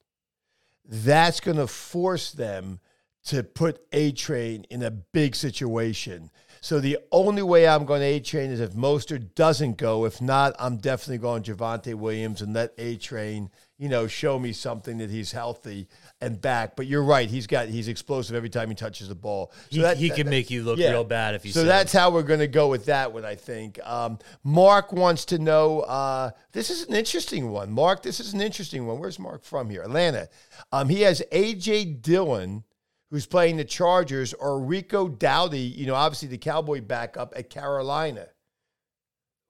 that's 0.86 1.39
going 1.39 1.58
to 1.58 1.68
force 1.68 2.32
them 2.32 2.80
to 3.24 3.44
put 3.44 3.82
A 3.94 4.12
Train 4.12 4.65
in 4.70 4.84
a 4.84 4.91
big 4.91 5.36
situation. 5.36 6.30
So 6.63 6.80
the 6.80 7.00
only 7.12 7.41
way 7.41 7.68
I'm 7.68 7.86
going 7.86 8.01
to 8.01 8.06
A 8.06 8.20
Train 8.20 8.51
is 8.51 8.60
if 8.60 8.74
Mostert 8.74 9.34
doesn't 9.34 9.77
go. 9.77 10.06
If 10.06 10.22
not, 10.22 10.56
I'm 10.60 10.77
definitely 10.77 11.18
going 11.18 11.41
Javonte 11.41 11.96
Williams 11.96 12.39
and 12.44 12.53
let 12.53 12.74
A 12.77 12.98
Train, 12.98 13.50
you 13.80 13.89
know, 13.89 14.06
show 14.06 14.38
me 14.38 14.53
something 14.53 15.00
that 15.00 15.10
he's 15.10 15.32
healthy 15.32 15.88
and 16.22 16.39
back. 16.39 16.75
But 16.75 16.86
you're 16.86 17.03
right; 17.03 17.27
he's 17.27 17.48
got 17.48 17.68
he's 17.68 17.88
explosive 17.88 18.36
every 18.36 18.50
time 18.50 18.70
he 18.70 18.75
touches 18.75 19.08
the 19.08 19.15
ball. 19.15 19.51
So 19.72 19.77
he, 19.77 19.82
that, 19.82 19.98
he 19.98 20.10
that, 20.10 20.18
can 20.18 20.25
that, 20.27 20.30
make 20.30 20.51
you 20.51 20.62
look 20.62 20.77
yeah. 20.77 20.91
real 20.91 21.03
bad 21.03 21.34
if 21.34 21.46
you. 21.46 21.51
So 21.51 21.63
that's 21.63 21.91
how 21.91 22.12
we're 22.12 22.22
going 22.22 22.41
to 22.41 22.48
go 22.48 22.68
with 22.68 22.86
that 22.86 23.12
one. 23.12 23.25
I 23.25 23.34
think. 23.34 23.80
Um, 23.84 24.20
Mark 24.44 24.94
wants 24.94 25.25
to 25.25 25.39
know. 25.39 25.80
Uh, 25.80 26.30
this 26.51 26.70
is 26.70 26.88
an 26.88 26.94
interesting 26.94 27.50
one, 27.50 27.72
Mark. 27.72 28.03
This 28.03 28.20
is 28.20 28.36
an 28.36 28.41
interesting 28.41 28.86
one. 28.86 29.00
Where's 29.00 29.18
Mark 29.18 29.44
from 29.44 29.72
here? 29.72 29.82
Atlanta. 29.82 30.30
Um, 30.72 30.89
he 30.89 31.01
has 31.01 31.24
AJ 31.32 32.03
Dillon 32.03 32.65
who's 33.12 33.25
playing 33.25 33.58
the 33.58 33.65
Chargers, 33.65 34.34
or 34.34 34.60
Rico 34.60 35.08
Dowdle, 35.08 35.75
you 35.75 35.86
know, 35.86 35.96
obviously 35.96 36.30
the 36.30 36.38
Cowboy 36.38 36.82
backup 36.82 37.34
at 37.36 37.50
Carolina. 37.50 38.27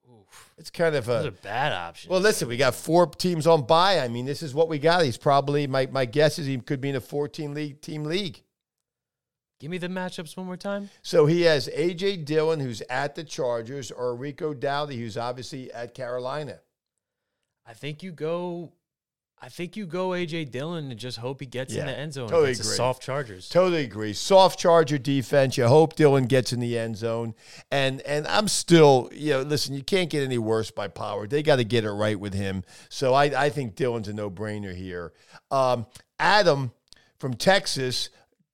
Oof. 0.10 0.52
It's 0.58 0.72
kind 0.72 0.96
of 0.96 1.08
a, 1.08 1.28
a 1.28 1.32
bad 1.32 1.72
option. 1.72 2.12
Well, 2.12 2.20
listen, 2.20 2.48
we 2.48 2.58
got 2.58 2.74
four 2.74 3.06
teams 3.06 3.46
on 3.46 3.66
bye. 3.66 4.00
I 4.00 4.08
mean, 4.08 4.26
this 4.26 4.42
is 4.42 4.54
what 4.54 4.68
we 4.68 4.80
got. 4.80 5.06
He's 5.06 5.18
probably 5.18 5.68
my 5.68 5.88
my 5.92 6.06
guess 6.06 6.40
is 6.40 6.48
he 6.48 6.58
could 6.58 6.82
be 6.82 6.90
in 6.90 6.96
a 6.96 7.02
14 7.02 7.54
league 7.54 7.82
team 7.82 8.04
league. 8.04 8.42
Give 9.60 9.70
me 9.70 9.78
the 9.78 9.90
matchups 9.90 10.36
one 10.36 10.48
more 10.48 10.58
time. 10.58 10.90
So 11.04 11.28
he 11.28 11.44
has 11.44 11.68
AJ 11.68 12.26
Dillon, 12.26 12.60
who's 12.60 12.82
at 12.90 13.14
the 13.14 13.24
Chargers, 13.24 13.92
or 13.92 14.16
Rico 14.16 14.56
Dowdle, 14.56 14.98
who's 14.98 15.18
obviously 15.18 15.72
at 15.72 15.94
Carolina. 15.94 16.58
I 17.68 17.74
think 17.74 18.02
you 18.02 18.12
go 18.12 18.74
I 19.44 19.50
think 19.50 19.76
you 19.76 19.88
go 19.88 20.10
AJ 20.10 20.52
Dillon 20.52 20.92
and 20.92 21.00
just 21.00 21.18
hope 21.18 21.40
he 21.40 21.48
gets 21.48 21.74
yeah, 21.74 21.82
in 21.82 21.88
the 21.88 21.98
end 21.98 22.14
zone. 22.14 22.30
Totally 22.30 22.52
agree. 22.52 22.64
soft 22.64 23.02
Chargers. 23.02 23.50
Totally 23.50 23.84
agree. 23.84 24.14
Soft 24.14 24.60
Charger 24.60 25.00
defense. 25.00 25.58
You 25.58 25.66
hope 25.66 25.96
Dillon 25.96 26.26
gets 26.26 26.54
in 26.54 26.60
the 26.60 26.78
end 26.78 26.96
zone. 26.96 27.34
And 27.72 28.02
and 28.02 28.28
I'm 28.28 28.48
still, 28.48 29.10
you 29.12 29.32
know, 29.32 29.42
listen, 29.42 29.74
you 29.74 29.82
can't 29.82 30.12
get 30.12 30.24
any 30.24 30.38
worse 30.38 30.70
by 30.70 30.90
power. 30.90 31.26
They 31.26 31.42
got 31.42 31.56
to 31.56 31.64
get 31.64 31.86
it 31.86 31.92
right 31.92 32.20
with 32.20 32.36
him. 32.36 32.64
So 32.90 33.16
I, 33.16 33.46
I 33.46 33.50
think 33.50 33.76
Dillon's 33.76 34.08
a 34.08 34.14
no 34.14 34.30
brainer 34.30 34.76
here. 34.76 35.12
Um, 35.50 35.88
Adam 36.20 36.72
from 37.18 37.34
Texas, 37.34 38.10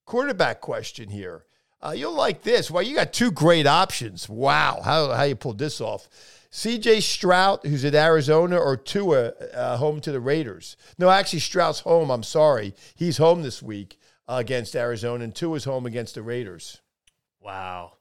quarterback 0.06 0.62
question 0.62 1.10
here. 1.10 1.44
Uh, 1.82 1.92
you'll 1.92 2.16
like 2.16 2.44
this. 2.44 2.72
Well, 2.72 2.82
you 2.82 2.96
got 2.96 3.12
two 3.12 3.32
great 3.32 3.68
options. 3.68 4.30
Wow, 4.30 4.80
how 4.84 5.12
how 5.12 5.24
you 5.24 5.36
pulled 5.36 5.60
this 5.60 5.82
off? 5.82 6.08
CJ 6.52 7.02
Stroud, 7.02 7.60
who's 7.64 7.86
at 7.86 7.96
Arizona, 7.96 8.58
or 8.58 8.78
Tua, 8.78 9.30
uh, 9.54 9.78
home 9.78 10.00
to 10.02 10.12
the 10.12 10.20
Raiders. 10.20 10.78
No, 10.98 11.10
actually, 11.10 11.40
Stroud's 11.40 11.82
home. 11.82 12.10
I'm 12.10 12.24
sorry. 12.24 12.74
He's 12.96 13.18
home 13.18 13.44
this 13.44 13.62
week 13.62 14.00
uh, 14.28 14.36
against 14.40 14.76
Arizona, 14.76 15.24
and 15.24 15.36
Tua's 15.36 15.66
home 15.66 15.86
against 15.86 16.16
the 16.16 16.22
Raiders. 16.22 16.82
Wow. 17.42 17.94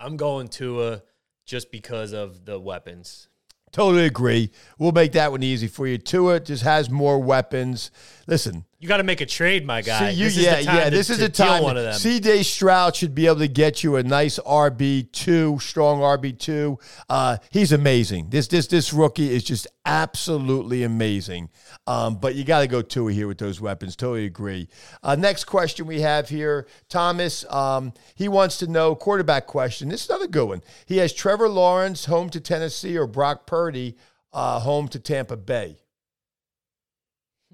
I'm 0.00 0.16
going 0.16 0.48
Tua 0.48 1.02
just 1.46 1.70
because 1.70 2.12
of 2.12 2.44
the 2.44 2.58
weapons. 2.58 3.28
Totally 3.70 4.04
agree. 4.04 4.50
We'll 4.78 4.92
make 4.92 5.12
that 5.12 5.30
one 5.30 5.42
easy 5.42 5.66
for 5.66 5.86
you. 5.86 5.96
Tua 5.96 6.40
just 6.40 6.62
has 6.62 6.90
more 6.90 7.18
weapons. 7.18 7.90
Listen, 8.26 8.66
you 8.82 8.88
got 8.88 8.96
to 8.96 9.04
make 9.04 9.20
a 9.20 9.26
trade, 9.26 9.64
my 9.64 9.80
guy. 9.80 10.12
See, 10.12 10.24
you, 10.24 10.26
yeah, 10.42 10.58
yeah. 10.58 10.84
To, 10.86 10.90
this 10.90 11.08
is 11.08 11.18
the 11.18 11.28
time. 11.28 11.62
One 11.62 11.76
of 11.76 11.84
them. 11.84 11.92
CJ 11.92 12.44
Stroud 12.44 12.96
should 12.96 13.14
be 13.14 13.28
able 13.28 13.38
to 13.38 13.46
get 13.46 13.84
you 13.84 13.94
a 13.94 14.02
nice 14.02 14.40
RB 14.40 15.12
Tua, 15.12 15.60
strong 15.60 16.00
RB 16.00 16.36
two. 16.36 16.80
Uh, 17.08 17.36
he's 17.52 17.70
amazing. 17.70 18.30
This 18.30 18.48
this 18.48 18.66
this 18.66 18.92
rookie 18.92 19.32
is 19.32 19.44
just 19.44 19.68
absolutely 19.86 20.82
amazing. 20.82 21.50
Um, 21.86 22.16
but 22.16 22.34
you 22.34 22.42
got 22.42 22.62
to 22.62 22.66
go 22.66 22.82
two 22.82 23.06
here 23.06 23.28
with 23.28 23.38
those 23.38 23.60
weapons. 23.60 23.94
Totally 23.94 24.24
agree. 24.24 24.68
Uh, 25.00 25.14
next 25.14 25.44
question 25.44 25.86
we 25.86 26.00
have 26.00 26.28
here, 26.28 26.66
Thomas. 26.88 27.44
Um, 27.50 27.92
he 28.16 28.26
wants 28.26 28.58
to 28.58 28.66
know 28.66 28.96
quarterback 28.96 29.46
question. 29.46 29.90
This 29.90 30.02
is 30.02 30.10
another 30.10 30.26
good 30.26 30.46
one. 30.46 30.62
He 30.86 30.96
has 30.96 31.12
Trevor 31.12 31.48
Lawrence 31.48 32.06
home 32.06 32.30
to 32.30 32.40
Tennessee 32.40 32.98
or 32.98 33.06
Brock 33.06 33.46
Purdy 33.46 33.96
uh, 34.32 34.58
home 34.58 34.88
to 34.88 34.98
Tampa 34.98 35.36
Bay. 35.36 35.76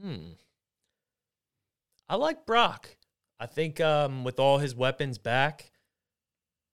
Hmm. 0.03 0.29
I 2.09 2.17
like 2.17 2.47
Brock. 2.47 2.97
I 3.41 3.47
think 3.47 3.81
um, 3.81 4.25
with 4.25 4.41
all 4.41 4.59
his 4.59 4.75
weapons 4.75 5.19
back, 5.19 5.71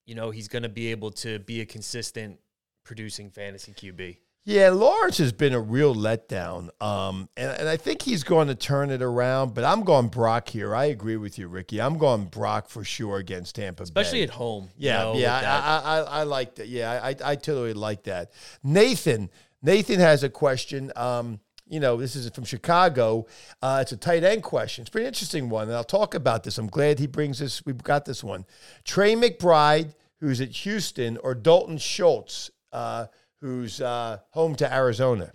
you 0.05 0.15
know, 0.15 0.31
he's 0.31 0.47
going 0.47 0.63
to 0.63 0.69
be 0.69 0.91
able 0.91 1.11
to 1.11 1.39
be 1.39 1.61
a 1.61 1.65
consistent 1.65 2.39
producing 2.83 3.29
fantasy 3.29 3.73
QB. 3.73 4.17
Yeah, 4.47 4.69
Lawrence 4.69 5.17
has 5.17 5.31
been 5.31 5.53
a 5.53 5.59
real 5.59 5.95
letdown. 5.95 6.69
Um, 6.79 7.29
and, 7.35 7.49
and 7.59 7.67
I 7.67 7.77
think 7.77 8.03
he's 8.03 8.23
going 8.23 8.47
to 8.47 8.53
turn 8.53 8.91
it 8.91 9.01
around, 9.01 9.55
but 9.55 9.63
I'm 9.63 9.83
going 9.83 10.07
Brock 10.07 10.49
here. 10.49 10.75
I 10.75 10.85
agree 10.85 11.17
with 11.17 11.39
you, 11.39 11.47
Ricky. 11.47 11.81
I'm 11.81 11.97
going 11.97 12.25
Brock 12.25 12.69
for 12.69 12.83
sure 12.83 13.17
against 13.17 13.55
Tampa 13.55 13.81
Especially 13.81 14.19
Bay. 14.19 14.25
at 14.25 14.29
home. 14.29 14.69
Yeah, 14.77 14.99
know, 14.99 15.15
yeah. 15.15 15.35
I, 15.35 15.79
I, 15.79 15.99
I, 16.01 16.23
like 16.23 16.55
that. 16.55 16.67
Yeah, 16.67 16.99
I, 17.03 17.15
I 17.23 17.35
totally 17.35 17.73
like 17.73 18.03
that. 18.03 18.31
Nathan, 18.63 19.31
Nathan 19.63 19.99
has 19.99 20.23
a 20.23 20.29
question. 20.29 20.91
Um, 20.95 21.39
you 21.67 21.79
know, 21.79 21.97
this 21.97 22.15
is 22.15 22.29
from 22.29 22.43
Chicago. 22.43 23.25
Uh, 23.61 23.79
it's 23.81 23.91
a 23.91 23.97
tight 23.97 24.23
end 24.23 24.43
question. 24.43 24.83
It's 24.83 24.89
a 24.89 24.91
pretty 24.91 25.07
interesting 25.07 25.49
one, 25.49 25.67
and 25.67 25.75
I'll 25.75 25.83
talk 25.83 26.13
about 26.13 26.43
this. 26.43 26.57
I'm 26.57 26.67
glad 26.67 26.99
he 26.99 27.07
brings 27.07 27.39
this. 27.39 27.65
We've 27.65 27.81
got 27.81 28.05
this 28.05 28.23
one. 28.23 28.45
Trey 28.83 29.15
McBride, 29.15 29.95
who's 30.19 30.41
at 30.41 30.49
Houston, 30.49 31.17
or 31.17 31.33
Dalton 31.33 31.77
Schultz, 31.77 32.51
uh, 32.71 33.07
who's 33.41 33.81
uh, 33.81 34.19
home 34.31 34.55
to 34.55 34.71
Arizona. 34.71 35.31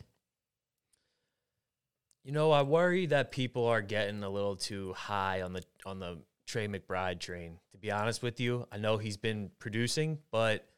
You 2.25 2.33
know, 2.33 2.53
I 2.53 2.63
worry 2.63 3.07
that 3.07 3.33
people 3.33 3.67
are 3.67 3.83
getting 3.83 4.23
a 4.23 4.29
little 4.31 4.57
too 4.57 4.93
high 4.93 5.43
on 5.43 5.53
the 5.53 5.65
on 5.85 5.99
the 5.99 6.19
Trey 6.47 6.69
McBride 6.69 7.19
train. 7.19 7.59
To 7.73 7.79
be 7.79 7.91
honest 7.91 8.23
with 8.23 8.39
you, 8.39 8.67
I 8.71 8.77
know 8.77 8.99
he's 8.99 9.17
been 9.17 9.51
producing, 9.59 10.19
but 10.31 10.69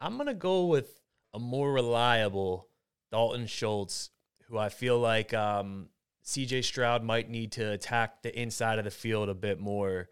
I'm 0.00 0.16
gonna 0.18 0.34
go 0.34 0.66
with 0.66 1.00
a 1.34 1.38
more 1.38 1.72
reliable 1.72 2.68
Dalton 3.10 3.46
Schultz 3.46 4.10
who 4.48 4.58
I 4.58 4.68
feel 4.68 4.98
like 4.98 5.34
um, 5.34 5.88
CJ 6.24 6.64
Stroud 6.64 7.02
might 7.02 7.30
need 7.30 7.52
to 7.52 7.72
attack 7.72 8.22
the 8.22 8.38
inside 8.38 8.78
of 8.78 8.84
the 8.84 8.90
field 8.90 9.28
a 9.28 9.34
bit 9.34 9.60
more. 9.60 10.08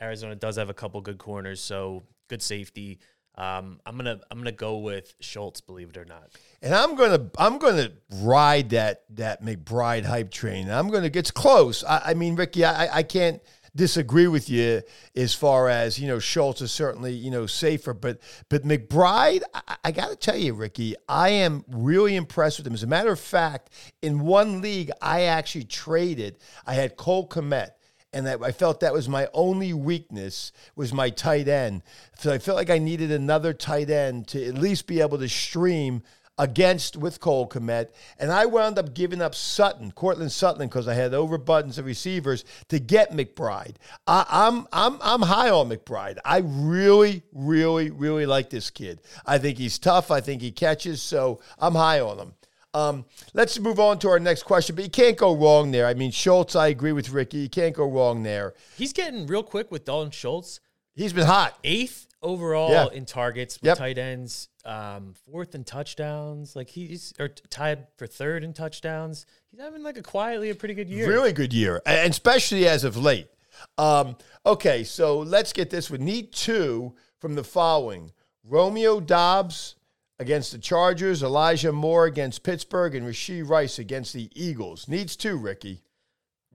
Arizona 0.00 0.36
does 0.36 0.56
have 0.56 0.70
a 0.70 0.74
couple 0.74 1.00
good 1.00 1.18
corners, 1.18 1.60
so 1.60 2.02
good 2.28 2.42
safety. 2.42 2.98
Um, 3.36 3.80
I'm 3.86 3.96
gonna 3.96 4.18
I'm 4.30 4.38
gonna 4.38 4.50
go 4.50 4.78
with 4.78 5.14
Schultz, 5.20 5.60
believe 5.60 5.90
it 5.90 5.96
or 5.96 6.04
not. 6.04 6.30
And 6.60 6.74
I'm 6.74 6.96
gonna 6.96 7.30
I'm 7.38 7.58
gonna 7.58 7.90
ride 8.20 8.70
that 8.70 9.04
that 9.10 9.44
McBride 9.44 10.04
hype 10.04 10.32
train. 10.32 10.68
I'm 10.68 10.88
gonna 10.88 11.10
it's 11.12 11.30
close. 11.30 11.84
I, 11.84 12.02
I 12.06 12.14
mean, 12.14 12.34
Ricky, 12.34 12.64
I, 12.64 12.98
I 12.98 13.02
can't 13.04 13.40
disagree 13.74 14.26
with 14.26 14.48
you 14.48 14.82
as 15.16 15.34
far 15.34 15.68
as 15.68 15.98
you 15.98 16.08
know 16.08 16.18
Schultz 16.18 16.60
is 16.60 16.72
certainly 16.72 17.12
you 17.12 17.30
know 17.30 17.46
safer, 17.46 17.94
but 17.94 18.18
but 18.48 18.64
McBride, 18.64 19.42
I, 19.54 19.76
I 19.84 19.92
got 19.92 20.10
to 20.10 20.16
tell 20.16 20.36
you, 20.36 20.54
Ricky, 20.54 20.94
I 21.08 21.30
am 21.30 21.64
really 21.68 22.16
impressed 22.16 22.58
with 22.58 22.66
him. 22.66 22.74
As 22.74 22.82
a 22.82 22.88
matter 22.88 23.10
of 23.10 23.20
fact, 23.20 23.70
in 24.02 24.20
one 24.20 24.60
league, 24.60 24.90
I 25.00 25.22
actually 25.22 25.64
traded. 25.64 26.38
I 26.66 26.74
had 26.74 26.96
Cole 26.96 27.28
Kmet. 27.28 27.70
And 28.10 28.24
that 28.26 28.42
I 28.42 28.52
felt 28.52 28.80
that 28.80 28.94
was 28.94 29.06
my 29.06 29.28
only 29.34 29.74
weakness 29.74 30.50
was 30.74 30.94
my 30.94 31.10
tight 31.10 31.46
end. 31.46 31.82
So 32.18 32.32
I 32.32 32.38
felt 32.38 32.56
like 32.56 32.70
I 32.70 32.78
needed 32.78 33.12
another 33.12 33.52
tight 33.52 33.90
end 33.90 34.28
to 34.28 34.42
at 34.46 34.54
least 34.54 34.86
be 34.86 35.02
able 35.02 35.18
to 35.18 35.28
stream 35.28 36.02
against 36.38 36.96
with 36.96 37.20
Cole 37.20 37.48
Kmet, 37.48 37.88
and 38.18 38.30
I 38.30 38.46
wound 38.46 38.78
up 38.78 38.94
giving 38.94 39.20
up 39.20 39.34
Sutton, 39.34 39.90
Courtland 39.92 40.32
Sutton, 40.32 40.68
because 40.68 40.88
I 40.88 40.94
had 40.94 41.12
over 41.12 41.36
buttons 41.36 41.78
of 41.78 41.84
receivers 41.84 42.44
to 42.68 42.78
get 42.78 43.12
McBride. 43.12 43.74
I, 44.06 44.24
I'm 44.28 44.66
I'm 44.72 44.98
I'm 45.02 45.22
high 45.22 45.50
on 45.50 45.68
McBride. 45.68 46.18
I 46.24 46.38
really, 46.38 47.22
really, 47.32 47.90
really 47.90 48.26
like 48.26 48.50
this 48.50 48.70
kid. 48.70 49.00
I 49.26 49.38
think 49.38 49.58
he's 49.58 49.78
tough. 49.78 50.10
I 50.10 50.20
think 50.20 50.40
he 50.40 50.52
catches, 50.52 51.02
so 51.02 51.40
I'm 51.58 51.74
high 51.74 52.00
on 52.00 52.18
him. 52.18 52.34
Um, 52.74 53.06
let's 53.32 53.58
move 53.58 53.80
on 53.80 53.98
to 54.00 54.08
our 54.08 54.20
next 54.20 54.42
question, 54.44 54.76
but 54.76 54.84
you 54.84 54.90
can't 54.90 55.16
go 55.16 55.34
wrong 55.34 55.70
there. 55.70 55.86
I 55.86 55.94
mean, 55.94 56.10
Schultz, 56.10 56.54
I 56.54 56.68
agree 56.68 56.92
with 56.92 57.10
Ricky. 57.10 57.38
You 57.38 57.48
can't 57.48 57.74
go 57.74 57.88
wrong 57.88 58.22
there. 58.22 58.54
He's 58.76 58.92
getting 58.92 59.26
real 59.26 59.42
quick 59.42 59.70
with 59.70 59.84
Dalton 59.84 60.10
Schultz. 60.10 60.60
He's 60.94 61.12
been 61.12 61.26
hot. 61.26 61.58
Eighth 61.64 62.07
overall 62.22 62.70
yeah. 62.70 62.96
in 62.96 63.04
targets 63.04 63.60
with 63.60 63.68
yep. 63.68 63.78
tight 63.78 63.98
ends, 63.98 64.48
um, 64.64 65.14
fourth 65.30 65.54
in 65.54 65.64
touchdowns. 65.64 66.56
Like 66.56 66.68
he's 66.68 67.12
or 67.18 67.28
tied 67.28 67.86
for 67.96 68.06
third 68.06 68.44
in 68.44 68.52
touchdowns. 68.52 69.26
He's 69.50 69.60
having 69.60 69.82
like 69.82 69.96
a 69.96 70.02
quietly 70.02 70.50
a 70.50 70.54
pretty 70.54 70.74
good 70.74 70.88
year. 70.88 71.08
Really 71.08 71.32
good 71.32 71.52
year, 71.52 71.80
and 71.86 72.10
especially 72.10 72.66
as 72.66 72.84
of 72.84 72.96
late. 72.96 73.28
Um, 73.76 74.16
okay, 74.46 74.84
so 74.84 75.18
let's 75.18 75.52
get 75.52 75.70
this 75.70 75.90
one. 75.90 76.04
Need 76.04 76.32
two 76.32 76.94
from 77.18 77.34
the 77.34 77.44
following: 77.44 78.12
Romeo 78.44 79.00
Doubs 79.00 79.76
against 80.18 80.52
the 80.52 80.58
Chargers, 80.58 81.22
Elijah 81.22 81.72
Moore 81.72 82.06
against 82.06 82.42
Pittsburgh, 82.42 82.94
and 82.94 83.06
Rashee 83.06 83.48
Rice 83.48 83.78
against 83.78 84.12
the 84.12 84.30
Eagles. 84.34 84.88
Needs 84.88 85.16
two, 85.16 85.36
Ricky. 85.36 85.82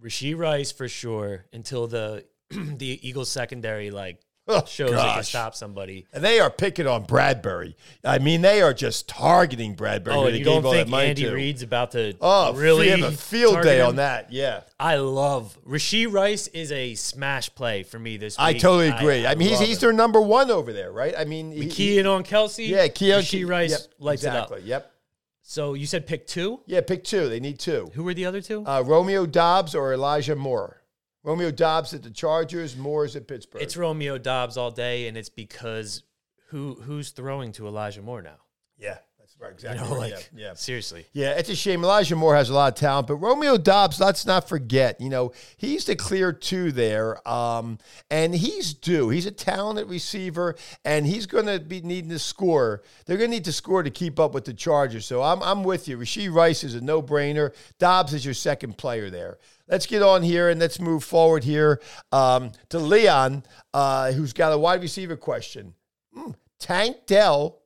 Rashee 0.04 0.38
Rice 0.38 0.72
for 0.72 0.90
sure 0.90 1.46
until 1.54 1.88
the 1.88 2.26
the 2.50 3.08
Eagles 3.08 3.30
secondary 3.30 3.90
like 3.90 4.20
Oh, 4.46 4.66
shows 4.66 4.90
they 4.90 4.96
can 4.98 5.06
gosh. 5.06 5.30
stop 5.30 5.56
somebody. 5.56 6.06
And 6.12 6.22
they 6.22 6.40
are 6.42 6.50
picking 6.50 6.86
on 6.86 7.06
Bradberry. 7.06 7.76
I 8.04 8.20
mean, 8.20 8.42
they 8.42 8.62
are 8.62 8.74
just 8.74 9.08
targeting 9.08 9.74
Bradberry. 9.74 10.08
Oh, 10.16 10.22
who 10.22 10.26
and 10.26 10.34
they 10.36 10.40
you 10.40 10.44
gave 10.44 10.54
don't 10.56 10.66
all 10.66 10.72
that 10.72 10.78
think 10.80 10.90
money 10.90 11.08
Andy 11.08 11.22
to. 11.24 11.34
Reid's 11.34 11.62
about 11.64 11.92
to 11.92 12.14
Oh, 12.20 12.54
really 12.54 12.90
have 12.90 13.04
a 13.04 13.12
field 13.12 13.62
day 13.64 13.80
him? 13.80 13.88
on 13.88 13.96
that. 13.96 14.34
Yeah. 14.34 14.62
I 14.78 14.98
love 14.98 15.58
Rashee 15.66 16.12
Rice 16.12 16.48
is 16.48 16.74
a 16.74 16.94
smash 16.96 17.56
play 17.56 17.84
for 17.84 17.98
me 17.98 18.18
this 18.18 18.38
week. 18.38 18.44
I 18.46 18.54
totally 18.54 18.90
agree. 18.90 19.26
I, 19.26 19.36
mean, 19.36 19.48
he's, 19.48 19.60
he's 19.62 19.80
their 19.80 19.94
number 19.94 20.20
one 20.20 20.52
over 20.52 20.74
there, 20.74 20.92
right? 20.92 21.14
I 21.18 21.24
mean, 21.24 21.52
he, 21.54 21.70
Kean 21.70 22.06
on 22.06 22.24
Kelsey. 22.24 22.66
yeah, 22.66 22.90
Keon 22.90 23.22
Rashee 23.22 23.48
Rice 23.48 23.72
yep, 23.72 23.80
lights 24.00 24.24
exactly. 24.24 24.58
it 24.58 24.62
up. 24.64 24.68
Yep. 24.68 24.90
So 25.46 25.74
you 25.74 25.86
said 25.86 26.06
pick 26.08 26.28
two. 26.28 26.60
Yeah, 26.66 26.82
pick 26.82 27.04
two. 27.04 27.30
They 27.30 27.40
need 27.40 27.60
two. 27.60 27.92
Who 27.96 28.04
were 28.04 28.14
the 28.14 28.26
other 28.26 28.42
two? 28.42 28.66
Uh, 28.66 28.82
Romeo 28.86 29.26
Doubs 29.26 29.74
or 29.76 29.94
Elijah 29.94 30.36
Moore. 30.36 30.82
Romeo 31.24 31.52
Doubs 31.52 31.94
at 31.94 32.04
the 32.04 32.10
Chargers, 32.10 32.76
Moore's 32.76 33.16
at 33.16 33.28
Pittsburgh. 33.28 33.62
it's 33.62 33.78
Romeo 33.78 34.18
Doubs 34.18 34.58
all 34.58 34.72
day, 34.72 35.08
and 35.08 35.18
it's 35.18 35.30
because 35.30 36.04
who 36.50 36.76
who's 36.84 37.12
throwing 37.12 37.52
to 37.54 37.68
Elijah 37.68 38.02
Moore 38.02 38.22
now? 38.22 38.38
yeah, 38.78 38.98
right. 39.44 39.50
You 39.52 39.70
Exactly. 39.70 39.90
know, 39.90 39.96
right. 39.96 40.12
like 40.14 40.30
yeah, 40.36 40.48
yeah. 40.48 40.54
seriously. 40.54 41.06
Yeah, 41.14 41.32
it's 41.32 41.50
a 41.50 41.56
shame. 41.56 41.84
Elijah 41.84 42.16
Moore 42.16 42.36
has 42.36 42.50
a 42.50 42.54
lot 42.54 42.74
of 42.74 42.80
talent, 42.80 43.08
but 43.08 43.16
Romeo 43.18 43.58
Doubs, 43.58 44.00
let's 44.00 44.26
not 44.26 44.48
forget, 44.50 45.00
you 45.00 45.10
know, 45.10 45.32
he's 45.58 45.86
the 45.86 45.96
clear 45.96 46.32
two 46.34 46.72
there. 46.72 47.28
Um, 47.28 47.78
and 48.10 48.34
he's 48.34 48.74
due. 48.74 49.10
He's 49.10 49.26
a 49.26 49.32
talented 49.32 49.90
receiver, 49.90 50.56
and 50.86 51.06
he's 51.06 51.26
going 51.26 51.46
to 51.46 51.60
be 51.60 51.82
needing 51.82 52.10
to 52.10 52.20
score. 52.20 52.82
They're 53.06 53.18
going 53.18 53.30
to 53.30 53.36
need 53.38 53.46
to 53.46 53.54
score 53.54 53.84
to 53.84 53.90
keep 53.90 54.20
up 54.20 54.34
with 54.34 54.46
the 54.46 54.54
Chargers. 54.54 55.06
So 55.06 55.22
I'm, 55.22 55.44
I'm 55.44 55.64
with 55.64 55.88
you. 55.88 55.98
Rashee 55.98 56.34
Rice 56.34 56.64
is 56.64 56.76
a 56.76 56.82
no 56.82 57.02
brainer. 57.02 57.54
Doubs 57.80 58.14
is 58.14 58.26
your 58.26 58.34
second 58.34 58.78
player 58.78 59.10
there. 59.10 59.38
Let's 59.68 59.86
get 59.86 60.02
on 60.02 60.24
here 60.24 60.50
and 60.50 60.60
let's 60.60 60.80
move 60.80 61.04
forward 61.04 61.44
here 61.44 61.82
um, 62.12 62.52
to 62.70 62.80
Leon, 62.80 63.44
uh, 63.74 64.12
who's 64.12 64.34
got 64.34 64.52
a 64.52 64.58
wide 64.58 64.82
receiver 64.82 65.16
question. 65.16 65.74
Hmm, 66.14 66.32
Tank 66.60 66.98
Dell 67.08 67.63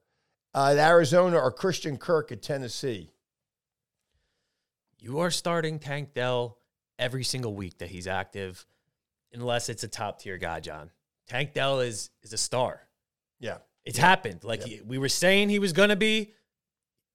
uh, 0.58 0.72
at 0.72 0.78
Arizona 0.80 1.38
or 1.38 1.52
Christian 1.52 1.98
Kirk 1.98 2.32
at 2.32 2.42
Tennessee? 2.42 3.12
You 5.00 5.20
are 5.20 5.30
starting 5.30 5.78
Tank 5.78 6.16
Dell 6.16 6.58
every 6.98 7.24
single 7.24 7.54
week 7.54 7.78
that 7.78 7.90
he's 7.90 8.08
active, 8.08 8.66
unless 9.32 9.70
it's 9.70 9.84
a 9.84 9.88
top 9.88 10.20
tier 10.20 10.38
guy, 10.40 10.60
John. 10.60 10.90
Tank 11.28 11.54
Dell 11.54 11.82
is 11.82 12.10
is 12.24 12.34
a 12.34 12.38
star. 12.38 12.82
Yeah. 13.40 13.58
It's 13.86 14.00
happened. 14.00 14.44
Like 14.44 14.64
he- 14.64 14.82
we 14.82 14.98
were 14.98 15.10
saying 15.10 15.50
he 15.50 15.60
was 15.60 15.74
gonna 15.74 15.96
be. 15.96 16.34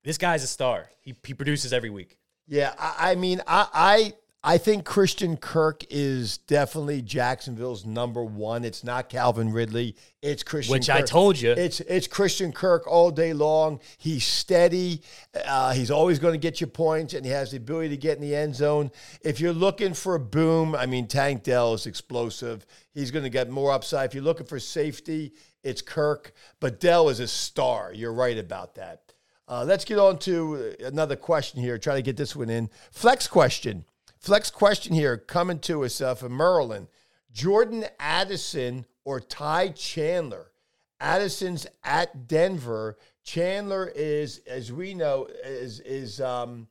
This 0.05 0.19
guy's 0.19 0.45
a 0.45 0.47
star. 0.47 0.89
He 1.01 1.15
he 1.25 1.35
produces 1.35 1.73
every 1.73 1.91
week. 1.91 2.19
Yeah, 2.47 2.75
I, 2.79 3.13
I 3.13 3.15
mean, 3.15 3.41
I, 3.47 3.69
I 3.73 4.15
I 4.45 4.59
think 4.59 4.85
Christian 4.85 5.37
Kirk 5.37 5.85
is 5.89 6.39
definitely 6.39 7.01
Jacksonville's 7.01 7.87
number 7.87 8.25
one. 8.25 8.65
It's 8.65 8.83
not 8.83 9.09
Calvin 9.09 9.53
Ridley. 9.53 9.95
It's 10.21 10.43
Christian. 10.43 10.73
Kirk. 10.73 10.81
Which 10.81 10.89
Kirk. 10.89 10.97
I 10.97 11.03
told 11.03 11.41
you. 11.41 11.53
It's 11.53 11.79
it's 11.81 12.09
Christian 12.09 12.51
Kirk 12.51 12.85
all 12.89 13.13
day 13.13 13.35
long. 13.35 13.79
He's 13.99 14.25
steady. 14.25 15.03
Uh, 15.47 15.73
he's 15.75 15.93
always 15.93 16.19
going 16.19 16.35
to 16.35 16.39
get 16.39 16.61
you 16.61 16.67
points, 16.67 17.15
and 17.15 17.25
he 17.25 17.31
has 17.31 17.53
the 17.53 17.59
ability 17.59 17.91
to 17.91 17.97
get 17.97 18.17
in 18.17 18.23
the 18.23 18.35
end 18.35 18.57
zone. 18.57 18.91
If 19.21 19.39
you're 19.39 19.53
looking 19.53 19.95
for 19.95 20.17
a 20.17 20.21
boom, 20.21 20.75
I 20.75 20.87
mean, 20.87 21.07
Tank 21.07 21.45
Dell 21.45 21.75
is 21.75 21.87
explosive. 21.87 22.67
He's 22.95 23.13
going 23.13 23.25
to 23.25 23.31
get 23.31 23.49
more 23.49 23.71
upside. 23.71 24.07
If 24.07 24.15
you're 24.15 24.25
looking 24.25 24.47
for 24.47 24.59
safety, 24.59 25.35
it's 25.63 25.83
Kirk. 25.83 26.33
But 26.59 26.81
Dell 26.81 27.09
is 27.11 27.21
a 27.21 27.29
star. 27.29 27.93
You're 27.95 28.13
right 28.13 28.39
about 28.39 28.75
that. 28.75 29.13
Uh, 29.47 29.65
let's 29.65 29.85
get 29.85 29.99
on 29.99 30.19
to 30.19 30.75
another 30.85 31.15
question 31.15 31.61
here. 31.61 31.79
Try 31.79 31.95
to 31.95 32.03
get 32.03 32.17
this 32.17 32.35
one 32.35 32.51
in. 32.51 32.71
Flex 32.91 33.29
question. 33.29 33.85
Flex 34.23 34.53
question 34.53 34.95
here 34.95 35.17
coming 35.17 35.59
to 35.59 35.85
us 35.85 36.01
uh, 36.01 36.15
from 36.15 36.37
Maryland. 36.37 36.87
Jordan 37.33 37.85
Addison 37.99 38.87
or 39.05 39.19
Ty 39.19 39.71
Chandler? 39.71 40.53
Addison's 41.01 41.67
at 41.83 42.29
Denver. 42.29 42.99
Chandler 43.25 43.91
is, 43.97 44.41
as 44.47 44.73
we 44.73 44.95
know, 44.95 45.27
is 45.45 45.81
is 45.81 46.21
um, 46.21 46.69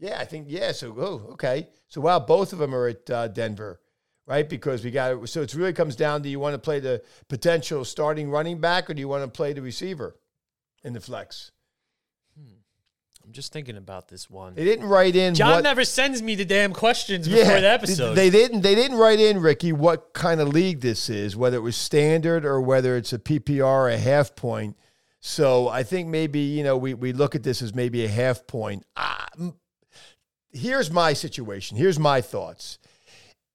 yeah, 0.00 0.18
I 0.18 0.24
think 0.24 0.46
yeah. 0.48 0.72
So 0.72 0.92
oh, 0.98 1.30
okay. 1.34 1.68
So 1.86 2.00
wow, 2.00 2.18
both 2.18 2.52
of 2.52 2.58
them 2.58 2.74
are 2.74 2.88
at 2.88 3.08
uh, 3.10 3.28
Denver, 3.28 3.80
right? 4.26 4.48
Because 4.48 4.82
we 4.82 4.90
got 4.90 5.28
so 5.28 5.42
it 5.42 5.54
really 5.54 5.72
comes 5.72 5.94
down 5.94 6.24
to 6.24 6.28
you 6.28 6.40
want 6.40 6.54
to 6.54 6.58
play 6.58 6.80
the 6.80 7.00
potential 7.28 7.84
starting 7.84 8.28
running 8.28 8.60
back 8.60 8.90
or 8.90 8.94
do 8.94 9.00
you 9.00 9.08
want 9.08 9.22
to 9.22 9.30
play 9.30 9.52
the 9.52 9.62
receiver 9.62 10.16
in 10.82 10.94
the 10.94 11.00
flex? 11.00 11.52
I'm 13.26 13.32
just 13.32 13.52
thinking 13.52 13.76
about 13.76 14.06
this 14.06 14.30
one. 14.30 14.54
They 14.54 14.64
didn't 14.64 14.86
write 14.86 15.16
in 15.16 15.34
John 15.34 15.50
what, 15.50 15.64
never 15.64 15.84
sends 15.84 16.22
me 16.22 16.36
the 16.36 16.44
damn 16.44 16.72
questions 16.72 17.26
before 17.26 17.60
the 17.60 17.68
episode. 17.68 18.14
They 18.14 18.30
didn't. 18.30 18.60
They 18.60 18.76
didn't 18.76 18.98
write 18.98 19.18
in, 19.18 19.40
Ricky, 19.40 19.72
what 19.72 20.12
kind 20.14 20.40
of 20.40 20.48
league 20.48 20.80
this 20.80 21.10
is, 21.10 21.34
whether 21.36 21.56
it 21.56 21.60
was 21.60 21.76
standard 21.76 22.46
or 22.46 22.60
whether 22.60 22.96
it's 22.96 23.12
a 23.12 23.18
PPR 23.18 23.64
or 23.64 23.88
a 23.88 23.98
half 23.98 24.36
point. 24.36 24.76
So 25.18 25.66
I 25.66 25.82
think 25.82 26.06
maybe 26.06 26.38
you 26.38 26.62
know 26.62 26.76
we 26.76 26.94
we 26.94 27.12
look 27.12 27.34
at 27.34 27.42
this 27.42 27.62
as 27.62 27.74
maybe 27.74 28.04
a 28.04 28.08
half 28.08 28.46
point. 28.46 28.84
Ah, 28.96 29.26
here's 30.52 30.92
my 30.92 31.12
situation. 31.12 31.76
Here's 31.76 31.98
my 31.98 32.20
thoughts. 32.20 32.78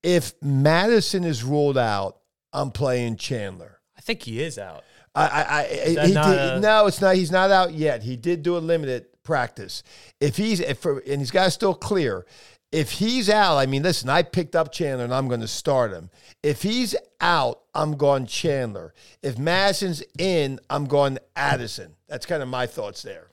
If 0.03 0.33
Mattison 0.41 1.23
is 1.23 1.45
ruled 1.45 1.77
out, 1.77 2.17
I'm 2.51 2.71
playing 2.71 3.15
Chandler. 3.15 3.79
I 3.97 4.01
think 4.01 4.23
he 4.23 4.43
is 4.43 4.57
out. 4.57 4.83
I, 5.15 5.27
I, 5.27 5.59
I 5.59 5.65
he 5.65 5.95
did, 5.95 6.17
a- 6.17 6.59
no, 6.59 6.87
it's 6.87 6.99
not. 6.99 7.15
He's 7.15 7.31
not 7.31 7.51
out 7.51 7.73
yet. 7.73 8.03
He 8.03 8.17
did 8.17 8.43
do 8.43 8.57
a 8.57 8.59
limited 8.59 9.05
practice. 9.23 9.83
If 10.19 10.37
he's 10.37 10.59
if 10.59 10.79
for, 10.79 10.99
and 10.99 11.19
he's 11.19 11.31
got 11.31 11.45
to 11.45 11.51
still 11.51 11.73
clear. 11.73 12.25
If 12.71 12.91
he's 12.91 13.29
out, 13.29 13.57
I 13.57 13.65
mean, 13.65 13.83
listen, 13.83 14.07
I 14.07 14.23
picked 14.23 14.55
up 14.55 14.71
Chandler 14.71 15.03
and 15.03 15.13
I'm 15.13 15.27
going 15.27 15.41
to 15.41 15.47
start 15.47 15.91
him. 15.91 16.09
If 16.41 16.61
he's 16.61 16.95
out, 17.19 17.59
I'm 17.75 17.97
going 17.97 18.27
Chandler. 18.27 18.93
If 19.21 19.37
Mattison's 19.37 20.01
in, 20.17 20.57
I'm 20.69 20.85
going 20.85 21.17
Addison. 21.35 21.95
That's 22.07 22.25
kind 22.25 22.41
of 22.41 22.47
my 22.47 22.67
thoughts 22.67 23.01
there. 23.01 23.27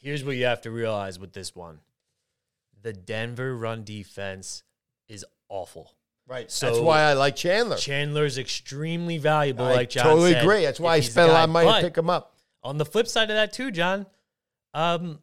Here's 0.00 0.22
what 0.22 0.36
you 0.36 0.44
have 0.44 0.60
to 0.60 0.70
realize 0.70 1.18
with 1.18 1.32
this 1.32 1.56
one: 1.56 1.80
the 2.80 2.92
Denver 2.92 3.56
run 3.56 3.82
defense 3.82 4.62
is 5.08 5.24
awful. 5.48 5.92
Right. 6.28 6.48
So- 6.50 6.66
That's 6.66 6.78
why 6.78 7.00
I 7.00 7.14
like 7.14 7.34
Chandler. 7.34 7.78
Chandler's 7.78 8.38
extremely 8.38 9.18
valuable, 9.18 9.64
I 9.64 9.74
like 9.74 9.90
John 9.90 10.04
totally 10.04 10.32
said, 10.34 10.44
agree. 10.44 10.62
That's 10.62 10.78
why 10.78 10.94
I 10.94 11.00
spent 11.00 11.30
a 11.30 11.32
lot 11.32 11.44
of 11.44 11.50
money 11.50 11.72
to 11.72 11.80
pick 11.80 11.96
him 11.98 12.10
up. 12.10 12.36
On 12.62 12.76
the 12.78 12.84
flip 12.84 13.08
side 13.08 13.30
of 13.30 13.36
that, 13.36 13.52
too, 13.52 13.70
John, 13.70 14.06
um, 14.74 15.18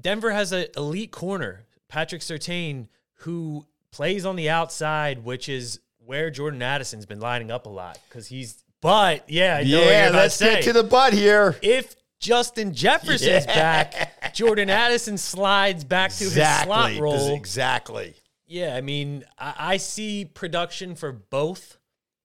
Denver 0.00 0.30
has 0.30 0.52
an 0.52 0.66
elite 0.76 1.10
corner, 1.10 1.66
Patrick 1.88 2.22
Surtain, 2.22 2.88
who 3.16 3.66
plays 3.90 4.24
on 4.24 4.36
the 4.36 4.48
outside, 4.50 5.24
which 5.24 5.48
is 5.48 5.80
where 6.04 6.30
Jordan 6.30 6.62
Addison's 6.62 7.06
been 7.06 7.20
lining 7.20 7.50
up 7.50 7.66
a 7.66 7.70
lot 7.70 7.98
because 8.08 8.26
he's. 8.26 8.64
But 8.80 9.28
yeah, 9.30 9.58
I 9.58 9.62
know 9.64 9.80
Yeah, 9.82 10.10
let's 10.12 10.40
get 10.40 10.64
to 10.64 10.72
the 10.72 10.82
butt 10.82 11.12
here. 11.12 11.56
if 11.62 11.94
Justin 12.18 12.74
Jefferson's 12.74 13.46
Yeah. 13.46 13.54
back, 13.54 14.34
Jordan 14.34 14.70
Addison 14.70 15.16
slides 15.18 15.84
back 15.84 16.10
to 16.14 16.24
his 16.24 16.32
slot 16.32 16.96
role. 16.98 17.34
Exactly. 17.36 18.14
Yeah, 18.46 18.74
I 18.74 18.80
mean, 18.80 19.24
I, 19.38 19.54
I 19.58 19.76
see 19.76 20.24
production 20.24 20.94
for 20.96 21.12
both, 21.12 21.78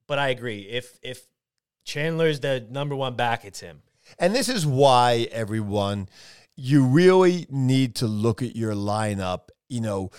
but 0.08 0.18
I 0.20 0.30
agree. 0.30 0.62
If 0.62 0.98
if 1.04 1.28
Chandler's 1.86 2.40
the 2.40 2.66
number 2.70 2.96
one 2.96 3.16
back, 3.16 3.46
it's 3.46 3.60
him. 3.60 3.82
And 4.20 4.34
this 4.34 4.50
is 4.50 4.66
why, 4.66 5.28
everyone, 5.32 6.10
you 6.56 6.86
really 6.86 7.46
need 7.50 7.96
to 7.96 8.08
look 8.08 8.42
at 8.42 8.56
your 8.56 8.74
lineup, 8.74 9.50
you 9.70 9.82
know, 9.82 10.12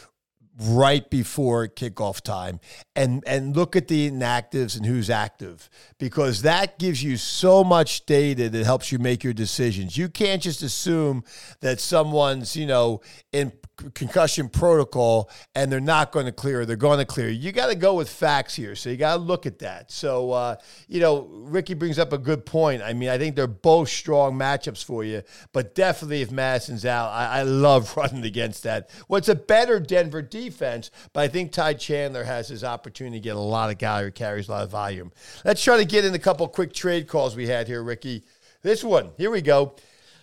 right 0.60 1.08
before 1.08 1.68
kickoff 1.68 2.20
time 2.20 2.58
and 2.96 3.22
and 3.26 3.54
look 3.54 3.76
at 3.76 3.86
the 3.86 4.10
inactives 4.10 4.76
and 4.76 4.84
who's 4.84 5.08
active 5.08 5.70
because 5.98 6.42
that 6.42 6.80
gives 6.80 7.00
you 7.02 7.16
so 7.16 7.62
much 7.62 8.04
data 8.06 8.48
that 8.48 8.64
helps 8.64 8.90
you 8.90 8.98
make 8.98 9.22
your 9.22 9.32
decisions. 9.32 9.96
You 9.96 10.08
can't 10.08 10.42
just 10.42 10.62
assume 10.62 11.22
that 11.60 11.78
someone's, 11.78 12.56
you 12.56 12.66
know, 12.66 13.00
in 13.32 13.52
concussion 13.94 14.48
protocol 14.48 15.30
and 15.54 15.70
they're 15.70 15.80
not 15.80 16.12
going 16.12 16.26
to 16.26 16.32
clear, 16.32 16.66
they're 16.66 16.76
going 16.76 16.98
to 16.98 17.04
clear. 17.04 17.28
You 17.28 17.52
got 17.52 17.68
to 17.68 17.74
go 17.74 17.94
with 17.94 18.08
facts 18.08 18.54
here. 18.54 18.74
So 18.74 18.90
you 18.90 18.96
got 18.96 19.16
to 19.16 19.22
look 19.22 19.46
at 19.46 19.60
that. 19.60 19.90
So, 19.90 20.32
uh, 20.32 20.56
you 20.88 21.00
know, 21.00 21.28
Ricky 21.30 21.74
brings 21.74 21.98
up 21.98 22.12
a 22.12 22.18
good 22.18 22.44
point. 22.44 22.82
I 22.82 22.92
mean, 22.92 23.08
I 23.08 23.18
think 23.18 23.36
they're 23.36 23.46
both 23.46 23.88
strong 23.88 24.34
matchups 24.34 24.84
for 24.84 25.04
you, 25.04 25.22
but 25.52 25.74
definitely 25.74 26.22
if 26.22 26.30
Mattison's 26.30 26.84
out, 26.84 27.10
I, 27.10 27.40
I 27.40 27.42
love 27.42 27.96
running 27.96 28.24
against 28.24 28.64
that. 28.64 28.90
It's 29.10 29.28
a 29.28 29.34
better 29.34 29.80
Denver 29.80 30.22
defense, 30.22 30.90
but 31.12 31.20
I 31.20 31.28
think 31.28 31.52
Ty 31.52 31.74
Chandler 31.74 32.24
has 32.24 32.48
his 32.48 32.64
opportunity 32.64 33.18
to 33.18 33.22
get 33.22 33.36
a 33.36 33.40
lot 33.40 33.70
of 33.70 33.78
who 33.78 34.10
carries 34.10 34.48
a 34.48 34.52
lot 34.52 34.64
of 34.64 34.70
volume. 34.70 35.12
Let's 35.44 35.62
try 35.62 35.76
to 35.76 35.84
get 35.84 36.04
in 36.04 36.14
a 36.14 36.18
couple 36.18 36.46
quick 36.48 36.72
trade 36.72 37.08
calls 37.08 37.36
we 37.36 37.46
had 37.46 37.66
here, 37.66 37.82
Ricky. 37.82 38.24
This 38.62 38.82
one, 38.82 39.10
here 39.16 39.30
we 39.30 39.40
go. 39.40 39.76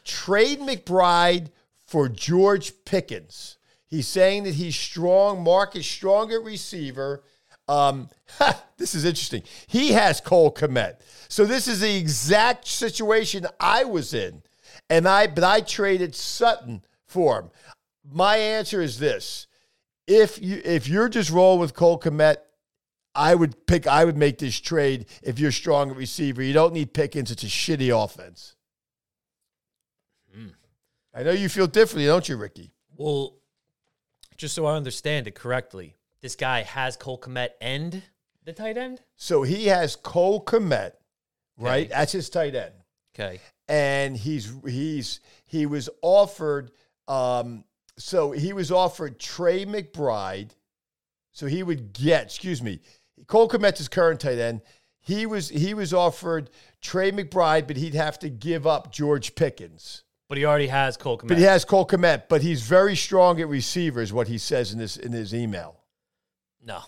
Trade 0.04 0.60
McBride 0.60 1.50
for 1.86 2.10
George 2.10 2.74
Pickens. 2.86 3.58
He's 3.88 4.08
saying 4.08 4.43
that 4.43 4.56
he's 4.56 4.76
strong, 4.76 5.43
Mark 5.43 5.76
is 5.76 5.86
strong 5.86 6.32
at 6.32 6.43
receiver. 6.43 7.24
Um, 7.67 8.10
this 8.78 8.95
is 8.95 9.06
interesting. 9.06 9.43
He 9.67 9.93
has 9.93 10.21
Cole 10.21 10.54
Kmet. 10.54 11.00
So 11.30 11.45
this 11.45 11.67
is 11.67 11.80
the 11.80 11.95
exact 11.95 12.67
situation 12.67 13.48
I 13.60 13.86
was 13.86 14.13
in. 14.13 14.43
And 14.89 15.08
I 15.08 15.28
but 15.28 15.43
I 15.43 15.62
traded 15.62 16.15
Sutton 16.15 16.84
for 17.08 17.39
him. 17.39 17.50
My 18.12 18.38
answer 18.38 18.82
is 18.82 19.00
this. 19.00 19.48
If 20.08 20.41
you 20.41 20.62
if 20.63 20.88
you're 20.88 21.10
just 21.10 21.32
rolling 21.32 21.62
with 21.62 21.74
Cole 21.74 22.00
Kmet, 22.00 22.38
I 23.15 23.34
would 23.34 23.65
pick. 23.65 23.88
I 23.88 24.06
would 24.06 24.17
make 24.17 24.38
this 24.38 24.60
trade 24.60 25.06
if 25.24 25.39
you're 25.39 25.52
strong 25.52 25.89
at 25.89 25.98
receiver. 25.98 26.43
You 26.43 26.54
don't 26.54 26.74
need 26.74 26.93
Pickens. 26.93 27.32
It's 27.32 27.43
a 27.43 27.48
shitty 27.48 27.89
offense. 28.04 28.55
I 31.15 31.23
know 31.23 31.32
you 31.32 31.47
feel 31.47 31.67
differently, 31.67 32.06
don't 32.08 32.28
you, 32.28 32.36
Ricky? 32.36 32.73
Well, 32.97 33.38
just 34.38 34.54
so 34.54 34.65
I 34.65 34.75
understand 34.75 35.28
it 35.28 35.36
correctly, 35.36 35.95
this 36.21 36.36
guy 36.36 36.63
has 36.63 36.97
Cole 36.97 37.19
Kmet 37.19 37.49
and 37.62 38.04
the 38.43 38.51
tight 38.51 38.78
end. 38.78 39.01
So 39.15 39.43
he 39.43 39.67
has 39.67 39.95
Cole 39.95 40.43
Kmet, 40.43 40.91
right? 41.58 41.86
Okay. 41.86 41.88
That's 41.88 42.12
his 42.12 42.30
tight 42.30 42.54
end, 42.54 42.73
Okay. 43.17 43.39
and 43.69 44.17
he's 44.17 44.51
he's 44.67 45.21
he 45.45 45.65
was 45.65 45.89
offered. 46.01 46.71
Um, 47.08 47.63
so 47.97 48.32
he 48.32 48.51
was 48.51 48.71
offered 48.71 49.19
Trey 49.19 49.65
McBride. 49.65 50.51
So 51.32 51.45
he 51.47 51.63
would 51.63 51.93
get, 51.93 52.25
excuse 52.25 52.62
me, 52.62 52.80
Cole 53.28 53.47
Kmet's 53.49 53.78
his 53.80 53.88
current 53.88 54.19
tight 54.19 54.38
end. 54.38 54.62
He 54.99 55.25
was 55.25 55.47
he 55.49 55.73
was 55.73 55.93
offered 55.93 56.49
Trey 56.82 57.12
McBride, 57.12 57.67
but 57.67 57.78
he'd 57.78 57.93
have 57.93 58.19
to 58.19 58.30
give 58.30 58.67
up 58.67 58.91
George 58.91 59.36
Pickens. 59.36 60.04
But 60.36 60.39
he 60.39 60.45
already 60.45 60.67
has 60.67 60.98
Cole 60.98 61.17
Kmet. 61.17 61.30
But 61.30 61.38
he 61.38 61.45
has 61.45 61.63
Cole 61.63 61.88
Kmet, 61.88 62.24
but 62.28 62.41
he's 62.41 62.62
very 62.62 62.98
strong 62.98 63.39
at 63.39 63.48
receivers. 63.48 64.12
What 64.12 64.28
he 64.28 64.38
says 64.38 64.74
in 64.74 64.80
this 64.80 64.98
in 64.98 65.13
his 65.13 65.34
email. 65.34 65.80
no. 66.62 66.82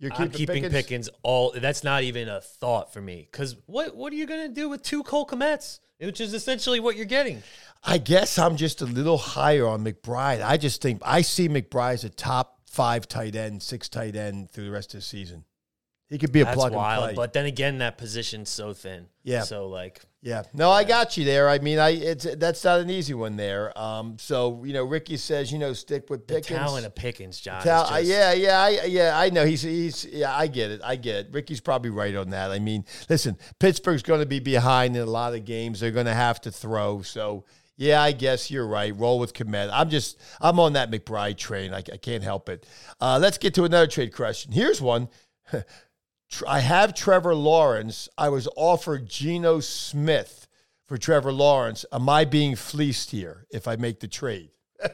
You're 0.00 0.12
I'm 0.14 0.30
keeping 0.30 0.68
Pickens? 0.68 1.08
all. 1.22 1.52
That's 1.54 1.84
not 1.84 2.02
even 2.02 2.28
a 2.28 2.40
thought 2.40 2.92
for 2.92 3.00
me. 3.00 3.28
Because 3.30 3.54
what 3.66 3.94
what 3.94 4.12
are 4.12 4.16
you 4.16 4.26
gonna 4.26 4.48
do 4.48 4.68
with 4.68 4.82
two 4.82 5.04
Cole 5.04 5.24
Kmets, 5.24 5.78
which 6.00 6.20
is 6.20 6.34
essentially 6.34 6.80
what 6.80 6.96
you're 6.96 7.04
getting? 7.04 7.44
I 7.84 7.98
guess 7.98 8.40
I'm 8.40 8.56
just 8.56 8.82
a 8.82 8.86
little 8.86 9.18
higher 9.18 9.68
on 9.68 9.84
McBride. 9.84 10.42
I 10.42 10.56
just 10.56 10.82
think 10.82 11.00
I 11.04 11.20
see 11.20 11.48
McBride 11.48 11.94
as 11.94 12.04
a 12.04 12.10
top 12.10 12.58
five 12.66 13.06
tight 13.06 13.36
end, 13.36 13.62
six 13.62 13.88
tight 13.88 14.16
end 14.16 14.50
through 14.50 14.64
the 14.64 14.72
rest 14.72 14.94
of 14.94 14.98
the 14.98 15.06
season. 15.06 15.44
He 16.10 16.18
could 16.18 16.32
be 16.32 16.40
a 16.40 16.44
That's 16.44 16.56
plug 16.56 16.72
and 16.72 16.98
play. 16.98 17.14
But 17.14 17.32
then 17.32 17.46
again, 17.46 17.78
that 17.78 17.96
position's 17.96 18.50
so 18.50 18.72
thin. 18.72 19.06
Yeah. 19.22 19.42
So 19.42 19.68
like, 19.68 20.00
yeah, 20.22 20.42
no, 20.52 20.68
I 20.68 20.82
got 20.82 21.16
you 21.16 21.24
there. 21.24 21.48
I 21.48 21.60
mean, 21.60 21.78
I 21.78 21.90
it's 21.90 22.26
that's 22.36 22.64
not 22.64 22.80
an 22.80 22.90
easy 22.90 23.14
one 23.14 23.36
there. 23.36 23.76
Um, 23.78 24.16
so 24.18 24.64
you 24.64 24.72
know, 24.72 24.82
Ricky 24.84 25.16
says 25.16 25.52
you 25.52 25.60
know 25.60 25.72
stick 25.72 26.10
with 26.10 26.26
the 26.26 26.34
Pickens. 26.34 26.58
talent 26.58 26.84
of 26.84 26.96
Pickens, 26.96 27.40
John. 27.40 27.62
Tal- 27.62 27.88
just- 27.88 28.04
yeah, 28.06 28.32
yeah, 28.32 28.60
I, 28.60 28.84
yeah. 28.86 29.18
I 29.18 29.30
know 29.30 29.46
he's 29.46 29.62
he's 29.62 30.04
yeah. 30.04 30.36
I 30.36 30.48
get 30.48 30.72
it. 30.72 30.80
I 30.82 30.96
get 30.96 31.26
it. 31.26 31.28
Ricky's 31.30 31.60
probably 31.60 31.90
right 31.90 32.16
on 32.16 32.30
that. 32.30 32.50
I 32.50 32.58
mean, 32.58 32.84
listen, 33.08 33.38
Pittsburgh's 33.60 34.02
going 34.02 34.20
to 34.20 34.26
be 34.26 34.40
behind 34.40 34.96
in 34.96 35.02
a 35.02 35.06
lot 35.06 35.34
of 35.34 35.44
games. 35.44 35.78
They're 35.78 35.92
going 35.92 36.06
to 36.06 36.14
have 36.14 36.40
to 36.40 36.50
throw. 36.50 37.02
So 37.02 37.44
yeah, 37.76 38.02
I 38.02 38.10
guess 38.10 38.50
you're 38.50 38.66
right. 38.66 38.94
Roll 38.98 39.20
with 39.20 39.32
Kmet. 39.32 39.70
I'm 39.72 39.90
just 39.90 40.20
I'm 40.40 40.58
on 40.58 40.72
that 40.72 40.90
McBride 40.90 41.36
train. 41.38 41.72
I, 41.72 41.78
I 41.78 41.96
can't 41.96 42.24
help 42.24 42.48
it. 42.48 42.66
Uh, 43.00 43.20
let's 43.22 43.38
get 43.38 43.54
to 43.54 43.64
another 43.64 43.86
trade 43.86 44.12
question. 44.12 44.50
Here's 44.50 44.80
one. 44.80 45.08
I 46.46 46.60
have 46.60 46.94
Trevor 46.94 47.34
Lawrence. 47.34 48.08
I 48.16 48.28
was 48.28 48.48
offered 48.56 49.08
Geno 49.08 49.60
Smith 49.60 50.46
for 50.86 50.96
Trevor 50.96 51.32
Lawrence. 51.32 51.84
Am 51.92 52.08
I 52.08 52.24
being 52.24 52.56
fleeced 52.56 53.10
here 53.10 53.46
if 53.50 53.68
I 53.68 53.76
make 53.76 54.00
the 54.00 54.08
trade? 54.08 54.50
You're 54.82 54.90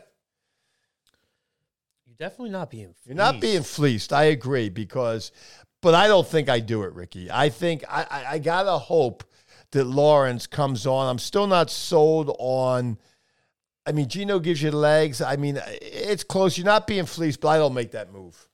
definitely 2.19 2.51
not 2.51 2.71
being. 2.71 2.95
You're 3.05 3.15
not 3.15 3.37
fleeced. 3.37 3.43
being 3.43 3.63
fleeced. 3.63 4.13
I 4.13 4.25
agree 4.25 4.69
because, 4.69 5.33
but 5.83 5.95
I 5.95 6.07
don't 6.09 6.27
think 6.27 6.49
I 6.49 6.61
do 6.61 6.83
it, 6.83 6.93
Ricky. 6.95 7.31
I 7.31 7.49
think 7.51 7.85
I, 7.89 8.07
I, 8.11 8.25
I 8.33 8.39
gotta 8.39 8.79
hope 8.79 9.25
that 9.73 9.85
Lawrence 9.85 10.47
comes 10.47 10.87
on. 10.87 11.09
I'm 11.09 11.19
still 11.19 11.47
not 11.47 11.71
sold 11.71 12.35
on. 12.39 12.99
I 13.85 13.93
mean, 13.93 14.09
Geno 14.09 14.39
gives 14.39 14.63
you 14.63 14.71
legs. 14.71 15.21
I 15.21 15.37
mean, 15.37 15.61
it's 15.81 16.25
close. 16.25 16.59
You're 16.59 16.65
not 16.65 16.87
being 16.87 17.07
fleeced, 17.07 17.41
but 17.41 17.49
I 17.49 17.59
don't 17.59 17.75
make 17.75 17.93
that 17.93 18.13
move. 18.13 18.49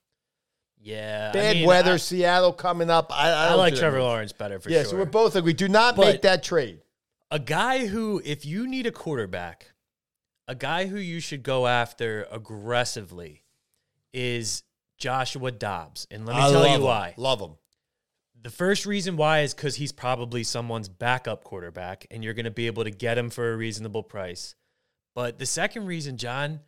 Yeah. 0.82 1.30
I 1.30 1.32
Bad 1.32 1.56
mean, 1.56 1.66
weather, 1.66 1.92
I, 1.94 1.96
Seattle 1.96 2.52
coming 2.52 2.90
up. 2.90 3.12
I, 3.16 3.30
I, 3.30 3.46
I 3.48 3.54
like 3.54 3.74
Trevor. 3.76 4.00
Lawrence 4.02 4.32
better 4.32 4.58
for 4.58 4.68
sure. 4.68 4.76
Yeah, 4.76 4.82
sure. 4.82 4.90
so 4.90 4.96
we're 4.96 5.04
both 5.04 5.36
agree. 5.36 5.50
We 5.50 5.52
do 5.54 5.68
not 5.68 5.96
But- 5.96 6.06
make 6.06 6.22
that 6.22 6.42
trade. 6.42 6.80
a 7.30 7.38
guy 7.38 7.86
who, 7.86 8.20
if 8.24 8.44
you 8.44 8.66
need 8.66 8.86
a 8.86 8.92
quarterback, 8.92 9.72
a 10.48 10.54
guy 10.54 10.86
who 10.86 10.98
you 10.98 11.20
should 11.20 11.42
go 11.42 11.66
after 11.66 12.26
aggressively 12.32 13.44
is 14.12 14.64
Joshua 14.98 15.50
Dobbs. 15.52 16.06
And 16.10 16.26
let 16.26 16.36
me 16.36 16.42
I 16.42 16.50
tell 16.50 16.66
you 16.66 16.74
him. 16.76 16.82
why. 16.82 17.14
Love 17.16 17.40
him. 17.40 17.52
The 18.42 18.50
first 18.50 18.86
reason 18.86 19.16
why 19.16 19.40
is 19.42 19.54
because 19.54 19.76
he's 19.76 19.92
probably 19.92 20.42
someone's 20.42 20.88
backup 20.88 21.44
quarterback, 21.44 22.06
and 22.10 22.24
you're 22.24 22.34
going 22.34 22.44
to 22.44 22.50
be 22.50 22.66
able 22.66 22.82
to 22.82 22.90
get 22.90 23.16
him 23.16 23.30
for 23.30 23.52
a 23.52 23.56
reasonable 23.56 24.02
price. 24.02 24.56
But 25.14 25.38
the 25.38 25.46
second 25.46 25.86
reason, 25.86 26.16
John, 26.16 26.58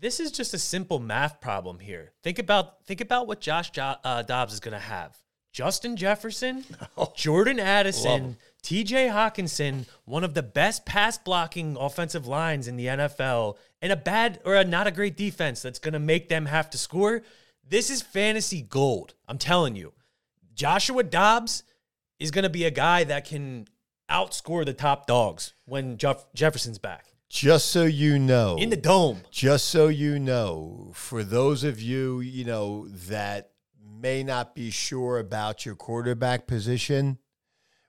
this 0.00 0.20
is 0.20 0.30
just 0.30 0.54
a 0.54 0.58
simple 0.58 0.98
math 0.98 1.40
problem 1.40 1.78
here. 1.78 2.12
Think 2.22 2.38
about 2.38 2.84
think 2.84 3.00
about 3.00 3.26
what 3.26 3.40
Josh 3.40 3.70
jo- 3.70 3.96
uh, 4.04 4.22
Dobbs 4.22 4.52
is 4.52 4.60
going 4.60 4.72
to 4.72 4.78
have: 4.78 5.16
Justin 5.52 5.96
Jefferson, 5.96 6.64
Jordan 7.16 7.60
Addison. 7.60 8.36
T.J. 8.60 9.06
Hockenson, 9.06 9.86
one 10.04 10.24
of 10.24 10.34
the 10.34 10.42
best 10.42 10.84
pass 10.84 11.16
blocking 11.16 11.76
offensive 11.78 12.26
lines 12.26 12.66
in 12.66 12.76
the 12.76 12.86
NFL, 12.86 13.56
and 13.80 13.92
a 13.92 13.96
bad 13.96 14.40
or 14.44 14.56
a 14.56 14.64
not 14.64 14.86
a 14.86 14.90
great 14.90 15.16
defense 15.16 15.62
that's 15.62 15.78
going 15.78 15.92
to 15.94 16.00
make 16.00 16.28
them 16.28 16.46
have 16.46 16.68
to 16.70 16.78
score. 16.78 17.22
This 17.66 17.88
is 17.88 18.02
fantasy 18.02 18.62
gold. 18.62 19.14
I'm 19.28 19.38
telling 19.38 19.76
you. 19.76 19.92
Joshua 20.54 21.04
Dobbs 21.04 21.62
is 22.18 22.32
going 22.32 22.42
to 22.42 22.50
be 22.50 22.64
a 22.64 22.70
guy 22.70 23.04
that 23.04 23.26
can 23.26 23.68
outscore 24.10 24.64
the 24.66 24.72
top 24.72 25.06
dogs 25.06 25.52
when 25.66 25.96
Jeff- 25.98 26.26
Jefferson's 26.34 26.78
back 26.78 27.07
Just 27.28 27.68
so 27.68 27.84
you 27.84 28.18
know, 28.18 28.56
in 28.56 28.70
the 28.70 28.76
dome. 28.76 29.20
Just 29.30 29.66
so 29.66 29.88
you 29.88 30.18
know, 30.18 30.90
for 30.94 31.22
those 31.22 31.62
of 31.62 31.80
you, 31.80 32.20
you 32.20 32.44
know, 32.44 32.88
that 32.88 33.50
may 34.00 34.22
not 34.22 34.54
be 34.54 34.70
sure 34.70 35.18
about 35.18 35.66
your 35.66 35.74
quarterback 35.74 36.46
position, 36.46 37.18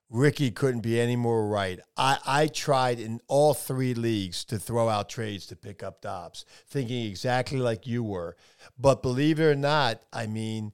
Ricky 0.09 0.49
couldn't 0.49 0.81
be 0.81 0.99
any 0.99 1.15
more 1.15 1.47
right. 1.47 1.79
I, 1.95 2.17
I 2.25 2.47
tried 2.47 2.99
in 2.99 3.21
all 3.27 3.53
three 3.53 3.93
leagues 3.93 4.43
to 4.45 4.57
throw 4.57 4.89
out 4.89 5.07
trades 5.07 5.45
to 5.47 5.55
pick 5.55 5.83
up 5.83 6.01
Dobbs, 6.01 6.45
thinking 6.67 7.05
exactly 7.05 7.59
like 7.59 7.85
you 7.85 8.03
were. 8.03 8.35
But 8.77 9.03
believe 9.03 9.39
it 9.39 9.45
or 9.45 9.55
not, 9.55 10.01
I 10.11 10.25
mean, 10.25 10.73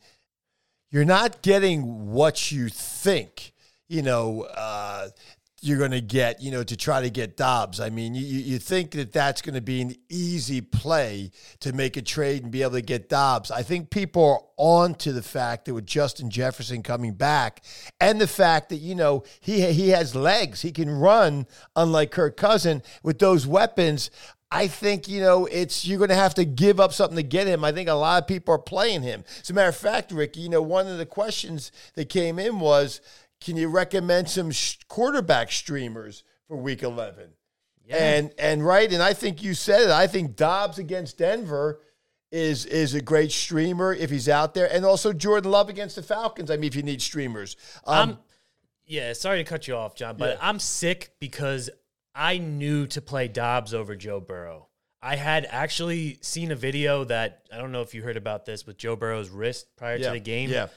you're 0.90 1.06
not 1.06 1.42
getting 1.42 2.12
what 2.12 2.52
you 2.52 2.70
think, 2.70 3.54
you 3.90 4.02
know, 4.02 4.44
uh, 4.44 5.10
you're 5.66 5.80
going 5.80 5.92
to 5.92 6.02
get, 6.02 6.42
you 6.42 6.52
know, 6.52 6.64
to 6.64 6.78
try 6.78 7.02
to 7.02 7.10
get 7.10 7.36
Dobbs. 7.38 7.80
I 7.80 7.90
mean, 7.90 8.14
you, 8.14 8.24
you 8.24 8.60
think 8.60 8.92
that 8.92 9.12
that's 9.12 9.42
going 9.42 9.56
to 9.56 9.62
be 9.62 9.82
an 9.82 9.96
easy 10.10 10.62
play 10.62 11.32
to 11.62 11.74
make 11.74 11.98
a 11.98 12.02
trade 12.02 12.44
and 12.44 12.52
be 12.52 12.62
able 12.62 12.74
to 12.74 12.82
get 12.82 13.10
Dobbs. 13.10 13.50
I 13.50 13.64
think 13.64 13.90
people 13.90 14.24
are 14.24 14.42
on 14.58 14.94
to 14.96 15.12
the 15.12 15.24
fact 15.24 15.66
that 15.66 15.74
with 15.74 15.88
Justin 15.88 16.30
Jefferson 16.30 16.84
coming 16.84 17.14
back 17.14 17.64
and 18.00 18.22
the 18.22 18.28
fact 18.28 18.70
that, 18.70 18.78
you 18.78 18.94
know, 18.94 19.24
he, 19.40 19.72
he 19.72 19.90
has 19.90 20.16
legs, 20.16 20.62
he 20.62 20.72
can 20.72 20.90
run, 20.90 21.48
unlike 21.76 22.12
Kirk 22.12 22.38
Cousin, 22.38 22.84
with 23.02 23.20
those 23.20 23.48
weapons. 23.48 24.12
I 24.52 24.68
think, 24.68 25.08
you 25.08 25.20
know, 25.20 25.48
it's 25.48 25.86
you're 25.86 25.98
going 25.98 26.12
to 26.12 26.16
have 26.16 26.36
to 26.36 26.46
give 26.46 26.80
up 26.80 26.94
something 26.94 27.18
to 27.18 27.24
get 27.24 27.48
him. 27.48 27.66
I 27.66 27.72
think 27.72 27.90
a 27.90 27.94
lot 27.94 28.22
of 28.22 28.28
people 28.28 28.54
are 28.54 28.60
playing 28.60 29.02
him. 29.02 29.24
As 29.42 29.50
a 29.50 29.54
matter 29.54 29.70
of 29.70 29.76
fact, 29.76 30.12
Ricky, 30.12 30.42
you 30.42 30.50
know, 30.50 30.62
one 30.62 30.88
of 30.88 31.00
the 31.00 31.06
questions 31.06 31.72
that 31.96 32.08
came 32.08 32.38
in 32.38 32.60
was, 32.60 33.02
can 33.42 33.58
you 33.58 33.68
recommend 33.68 34.30
some 34.30 34.52
sh- 34.52 34.78
quarterback 34.88 35.52
streamers 35.52 36.24
for 36.48 36.58
week 36.58 36.84
11? 36.84 37.30
Yeah. 37.88 37.96
And 37.98 38.34
and 38.40 38.66
right, 38.66 38.92
and 38.92 39.04
I 39.04 39.14
think 39.14 39.44
you 39.44 39.54
said 39.54 39.82
it. 39.84 39.90
I 39.90 40.08
think 40.08 40.36
Dobbs 40.36 40.80
against 40.80 41.20
Denver 41.20 41.82
is 42.32 42.66
is 42.66 42.96
a 42.96 43.02
great 43.02 43.32
streamer 43.32 43.94
if 43.94 44.10
he's 44.10 44.28
out 44.28 44.56
there, 44.56 44.72
and 44.74 44.84
also 44.84 45.14
Jordan 45.14 45.52
Love 45.52 45.70
against 45.70 45.96
the 45.96 46.02
Falcons. 46.02 46.50
I 46.50 46.56
mean, 46.56 46.68
if 46.68 46.76
you 46.76 46.82
need 46.82 47.00
streamers, 47.00 47.56
um, 47.86 48.18
yeah, 48.88 49.14
sorry 49.14 49.38
to 49.38 49.44
cut 49.44 49.68
you 49.68 49.76
off, 49.76 49.94
John, 49.94 50.18
but 50.18 50.38
Yeah. 50.38 50.48
I'm 50.48 50.58
sick 50.60 51.12
because 51.20 51.70
I 52.16 52.40
knew 52.40 52.88
to 52.88 53.02
play 53.02 53.28
Dobbs 53.28 53.74
over 53.74 53.96
Joe 53.96 54.20
Burrow. 54.20 54.70
I 55.02 55.16
had 55.16 55.46
actually 55.52 56.18
seen 56.22 56.52
a 56.52 56.56
video 56.56 57.04
that 57.04 57.44
I 57.54 57.58
don't 57.60 57.72
know 57.72 57.82
if 57.82 57.94
you 57.94 58.02
heard 58.02 58.18
about 58.18 58.46
this 58.46 58.66
with 58.66 58.78
Joe 58.78 58.96
Burrow's 58.96 59.30
wrist 59.30 59.68
prior 59.76 59.98
yeah, 59.98 60.08
to 60.08 60.14
the 60.14 60.20
game. 60.20 60.50
yeah. 60.50 60.68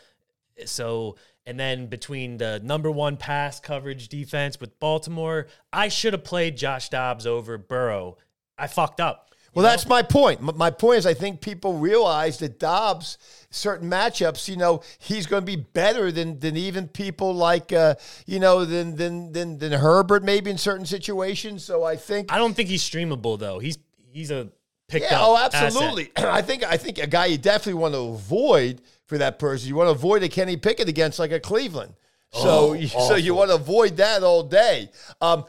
So, 0.66 1.16
and 1.48 1.58
then 1.58 1.86
between 1.86 2.36
the 2.36 2.60
number 2.62 2.90
one 2.90 3.16
pass 3.16 3.58
coverage 3.58 4.08
defense 4.08 4.60
with 4.60 4.78
Baltimore, 4.78 5.46
I 5.72 5.88
should 5.88 6.12
have 6.12 6.22
played 6.22 6.58
Josh 6.58 6.90
Dobbs 6.90 7.26
over 7.26 7.56
Burrow. 7.56 8.18
I 8.58 8.66
fucked 8.66 9.00
up. 9.00 9.30
Well, 9.54 9.62
that's 9.62 9.88
my 9.88 10.02
point. 10.02 10.42
My 10.42 10.70
point 10.70 10.98
is, 10.98 11.06
I 11.06 11.14
think 11.14 11.40
people 11.40 11.78
realize 11.78 12.38
that 12.40 12.58
Dobbs, 12.58 13.16
certain 13.50 13.88
matchups, 13.90 14.46
you 14.46 14.56
know, 14.56 14.82
he's 14.98 15.26
going 15.26 15.40
to 15.40 15.46
be 15.46 15.56
better 15.56 16.12
than 16.12 16.38
than 16.38 16.54
even 16.54 16.86
people 16.86 17.34
like, 17.34 17.72
uh, 17.72 17.94
you 18.26 18.40
know, 18.40 18.66
than 18.66 18.96
than 18.96 19.32
than 19.32 19.56
than 19.56 19.72
Herbert 19.72 20.22
maybe 20.22 20.50
in 20.50 20.58
certain 20.58 20.84
situations. 20.84 21.64
So 21.64 21.82
I 21.82 21.96
think, 21.96 22.30
I 22.30 22.36
don't 22.36 22.52
think 22.54 22.68
he's 22.68 22.82
streamable 22.82 23.38
though. 23.38 23.58
He's 23.58 23.78
he's 24.12 24.30
a 24.30 24.50
picked 24.88 25.10
yeah, 25.10 25.18
up. 25.18 25.28
oh, 25.28 25.36
absolutely. 25.62 26.10
I 26.16 26.42
think 26.42 26.62
I 26.62 26.76
think 26.76 26.98
a 26.98 27.06
guy 27.06 27.26
you 27.26 27.38
definitely 27.38 27.80
want 27.80 27.94
to 27.94 28.00
avoid 28.00 28.82
for 29.08 29.18
that 29.18 29.38
person. 29.40 29.68
You 29.68 29.74
want 29.74 29.88
to 29.88 29.92
avoid 29.92 30.22
a 30.22 30.28
Kenny 30.28 30.56
Pickett 30.56 30.88
against 30.88 31.18
like 31.18 31.32
a 31.32 31.40
Cleveland. 31.40 31.94
So, 32.30 32.42
Oh, 32.44 32.72
you- 32.74 32.88
so 32.88 33.14
you 33.16 33.34
want 33.34 33.48
to 33.50 33.54
avoid 33.56 33.96
that 33.96 34.22
all 34.22 34.42
day. 34.42 34.90
Um, 35.22 35.46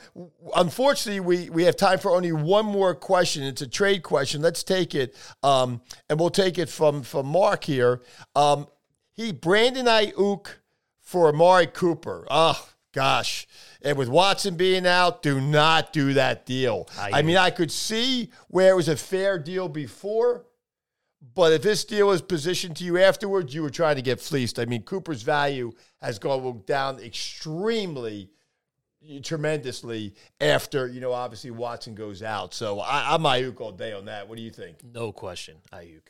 unfortunately, 0.56 1.20
we 1.20 1.50
we 1.50 1.64
have 1.66 1.76
time 1.76 2.00
for 2.00 2.12
only 2.12 2.32
one 2.32 2.66
more 2.66 2.96
question. 2.96 3.44
It's 3.44 3.62
a 3.62 3.68
trade 3.68 4.02
question. 4.02 4.42
Let's 4.42 4.64
take 4.64 4.96
it, 4.96 5.14
um, 5.44 5.82
and 6.10 6.20
we'll 6.20 6.30
take 6.30 6.58
it 6.58 6.70
from 6.70 7.04
from 7.04 7.28
Mark 7.28 7.64
here. 7.66 8.02
Um, 8.36 8.68
He 9.14 9.34
Brandon 9.34 9.86
Aiyuk 9.88 10.48
for 11.02 11.28
Amari 11.28 11.68
Cooper. 11.68 12.26
Oh 12.32 12.66
gosh. 12.94 13.46
And 13.82 13.98
with 13.98 14.08
Watson 14.08 14.56
being 14.56 14.88
out, 14.88 15.22
do 15.22 15.42
not 15.42 15.92
do 15.92 16.14
that 16.14 16.46
deal. 16.46 16.88
I 16.98 17.22
mean, 17.22 17.36
I 17.38 17.50
could 17.50 17.72
see 17.72 18.30
where 18.48 18.72
it 18.72 18.76
was 18.76 18.88
a 18.90 18.96
fair 18.96 19.38
deal 19.38 19.68
before, 19.70 20.46
but 21.40 21.54
if 21.54 21.62
this 21.62 21.86
deal 21.86 22.08
was 22.08 22.22
positioned 22.22 22.76
to 22.76 22.84
you 22.84 22.98
afterwards, 22.98 23.54
you 23.54 23.62
were 23.62 23.70
trying 23.70 23.96
to 23.96 24.02
get 24.02 24.20
fleeced. 24.20 24.60
I 24.60 24.66
mean, 24.66 24.82
Cooper's 24.82 25.22
value 25.22 25.72
has 26.02 26.20
gone 26.20 26.64
down 26.66 27.00
extremely, 27.00 28.30
uh, 29.10 29.20
tremendously 29.24 30.16
after, 30.42 30.86
you 30.88 31.00
know, 31.00 31.14
obviously 31.14 31.52
Watson 31.52 31.96
goes 31.96 32.22
out. 32.22 32.54
So 32.54 32.82
I, 32.82 33.14
I'm 33.14 33.22
Aiyuk 33.22 33.62
all 33.62 33.72
day 33.72 33.94
on 33.94 34.04
that. 34.06 34.28
What 34.28 34.36
do 34.36 34.42
you 34.42 34.52
think? 34.52 34.84
No 34.84 35.14
question, 35.14 35.56
Aiyuk. 35.72 36.02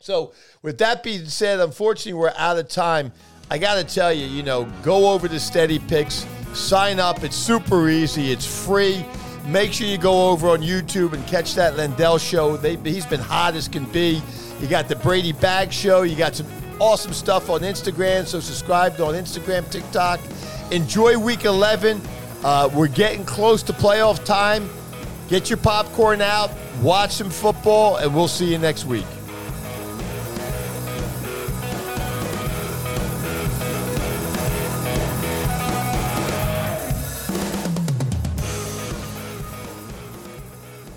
So, 0.00 0.32
with 0.62 0.78
that 0.78 1.02
being 1.02 1.26
said, 1.26 1.60
unfortunately, 1.60 2.14
we're 2.14 2.32
out 2.38 2.56
of 2.56 2.66
time. 2.68 3.12
I 3.50 3.58
got 3.58 3.74
to 3.74 3.84
tell 3.84 4.10
you, 4.10 4.24
you 4.24 4.42
know, 4.42 4.64
go 4.82 5.10
over 5.10 5.28
to 5.28 5.34
SteadyPicks, 5.34 6.24
sign 6.56 6.98
up. 6.98 7.22
It's 7.22 7.36
super 7.36 7.90
easy, 7.90 8.32
it's 8.32 8.46
free. 8.64 9.04
Make 9.46 9.74
sure 9.74 9.86
you 9.86 9.98
go 9.98 10.30
over 10.30 10.48
on 10.48 10.62
YouTube 10.62 11.12
and 11.12 11.26
catch 11.26 11.54
that 11.56 11.76
Lindell 11.76 12.16
show. 12.16 12.56
They, 12.56 12.76
he's 12.76 13.04
been 13.04 13.20
hot 13.20 13.54
as 13.56 13.68
can 13.68 13.84
be. 13.84 14.22
You 14.60 14.68
got 14.68 14.88
the 14.88 14.96
Brady 14.96 15.32
Bag 15.32 15.72
show. 15.72 16.02
You 16.02 16.16
got 16.16 16.34
some 16.36 16.46
awesome 16.78 17.12
stuff 17.12 17.48
on 17.48 17.60
Instagram. 17.60 18.26
So 18.26 18.40
subscribe 18.40 19.00
on 19.00 19.14
Instagram, 19.14 19.68
TikTok. 19.70 20.20
Enjoy 20.70 21.18
week 21.18 21.44
11. 21.44 22.00
Uh, 22.44 22.70
we're 22.74 22.88
getting 22.88 23.24
close 23.24 23.62
to 23.64 23.72
playoff 23.72 24.24
time. 24.24 24.68
Get 25.28 25.48
your 25.48 25.58
popcorn 25.58 26.20
out, 26.20 26.50
watch 26.82 27.12
some 27.12 27.30
football, 27.30 27.96
and 27.96 28.12
we'll 28.12 28.26
see 28.26 28.50
you 28.50 28.58
next 28.58 28.84
week. 28.84 29.06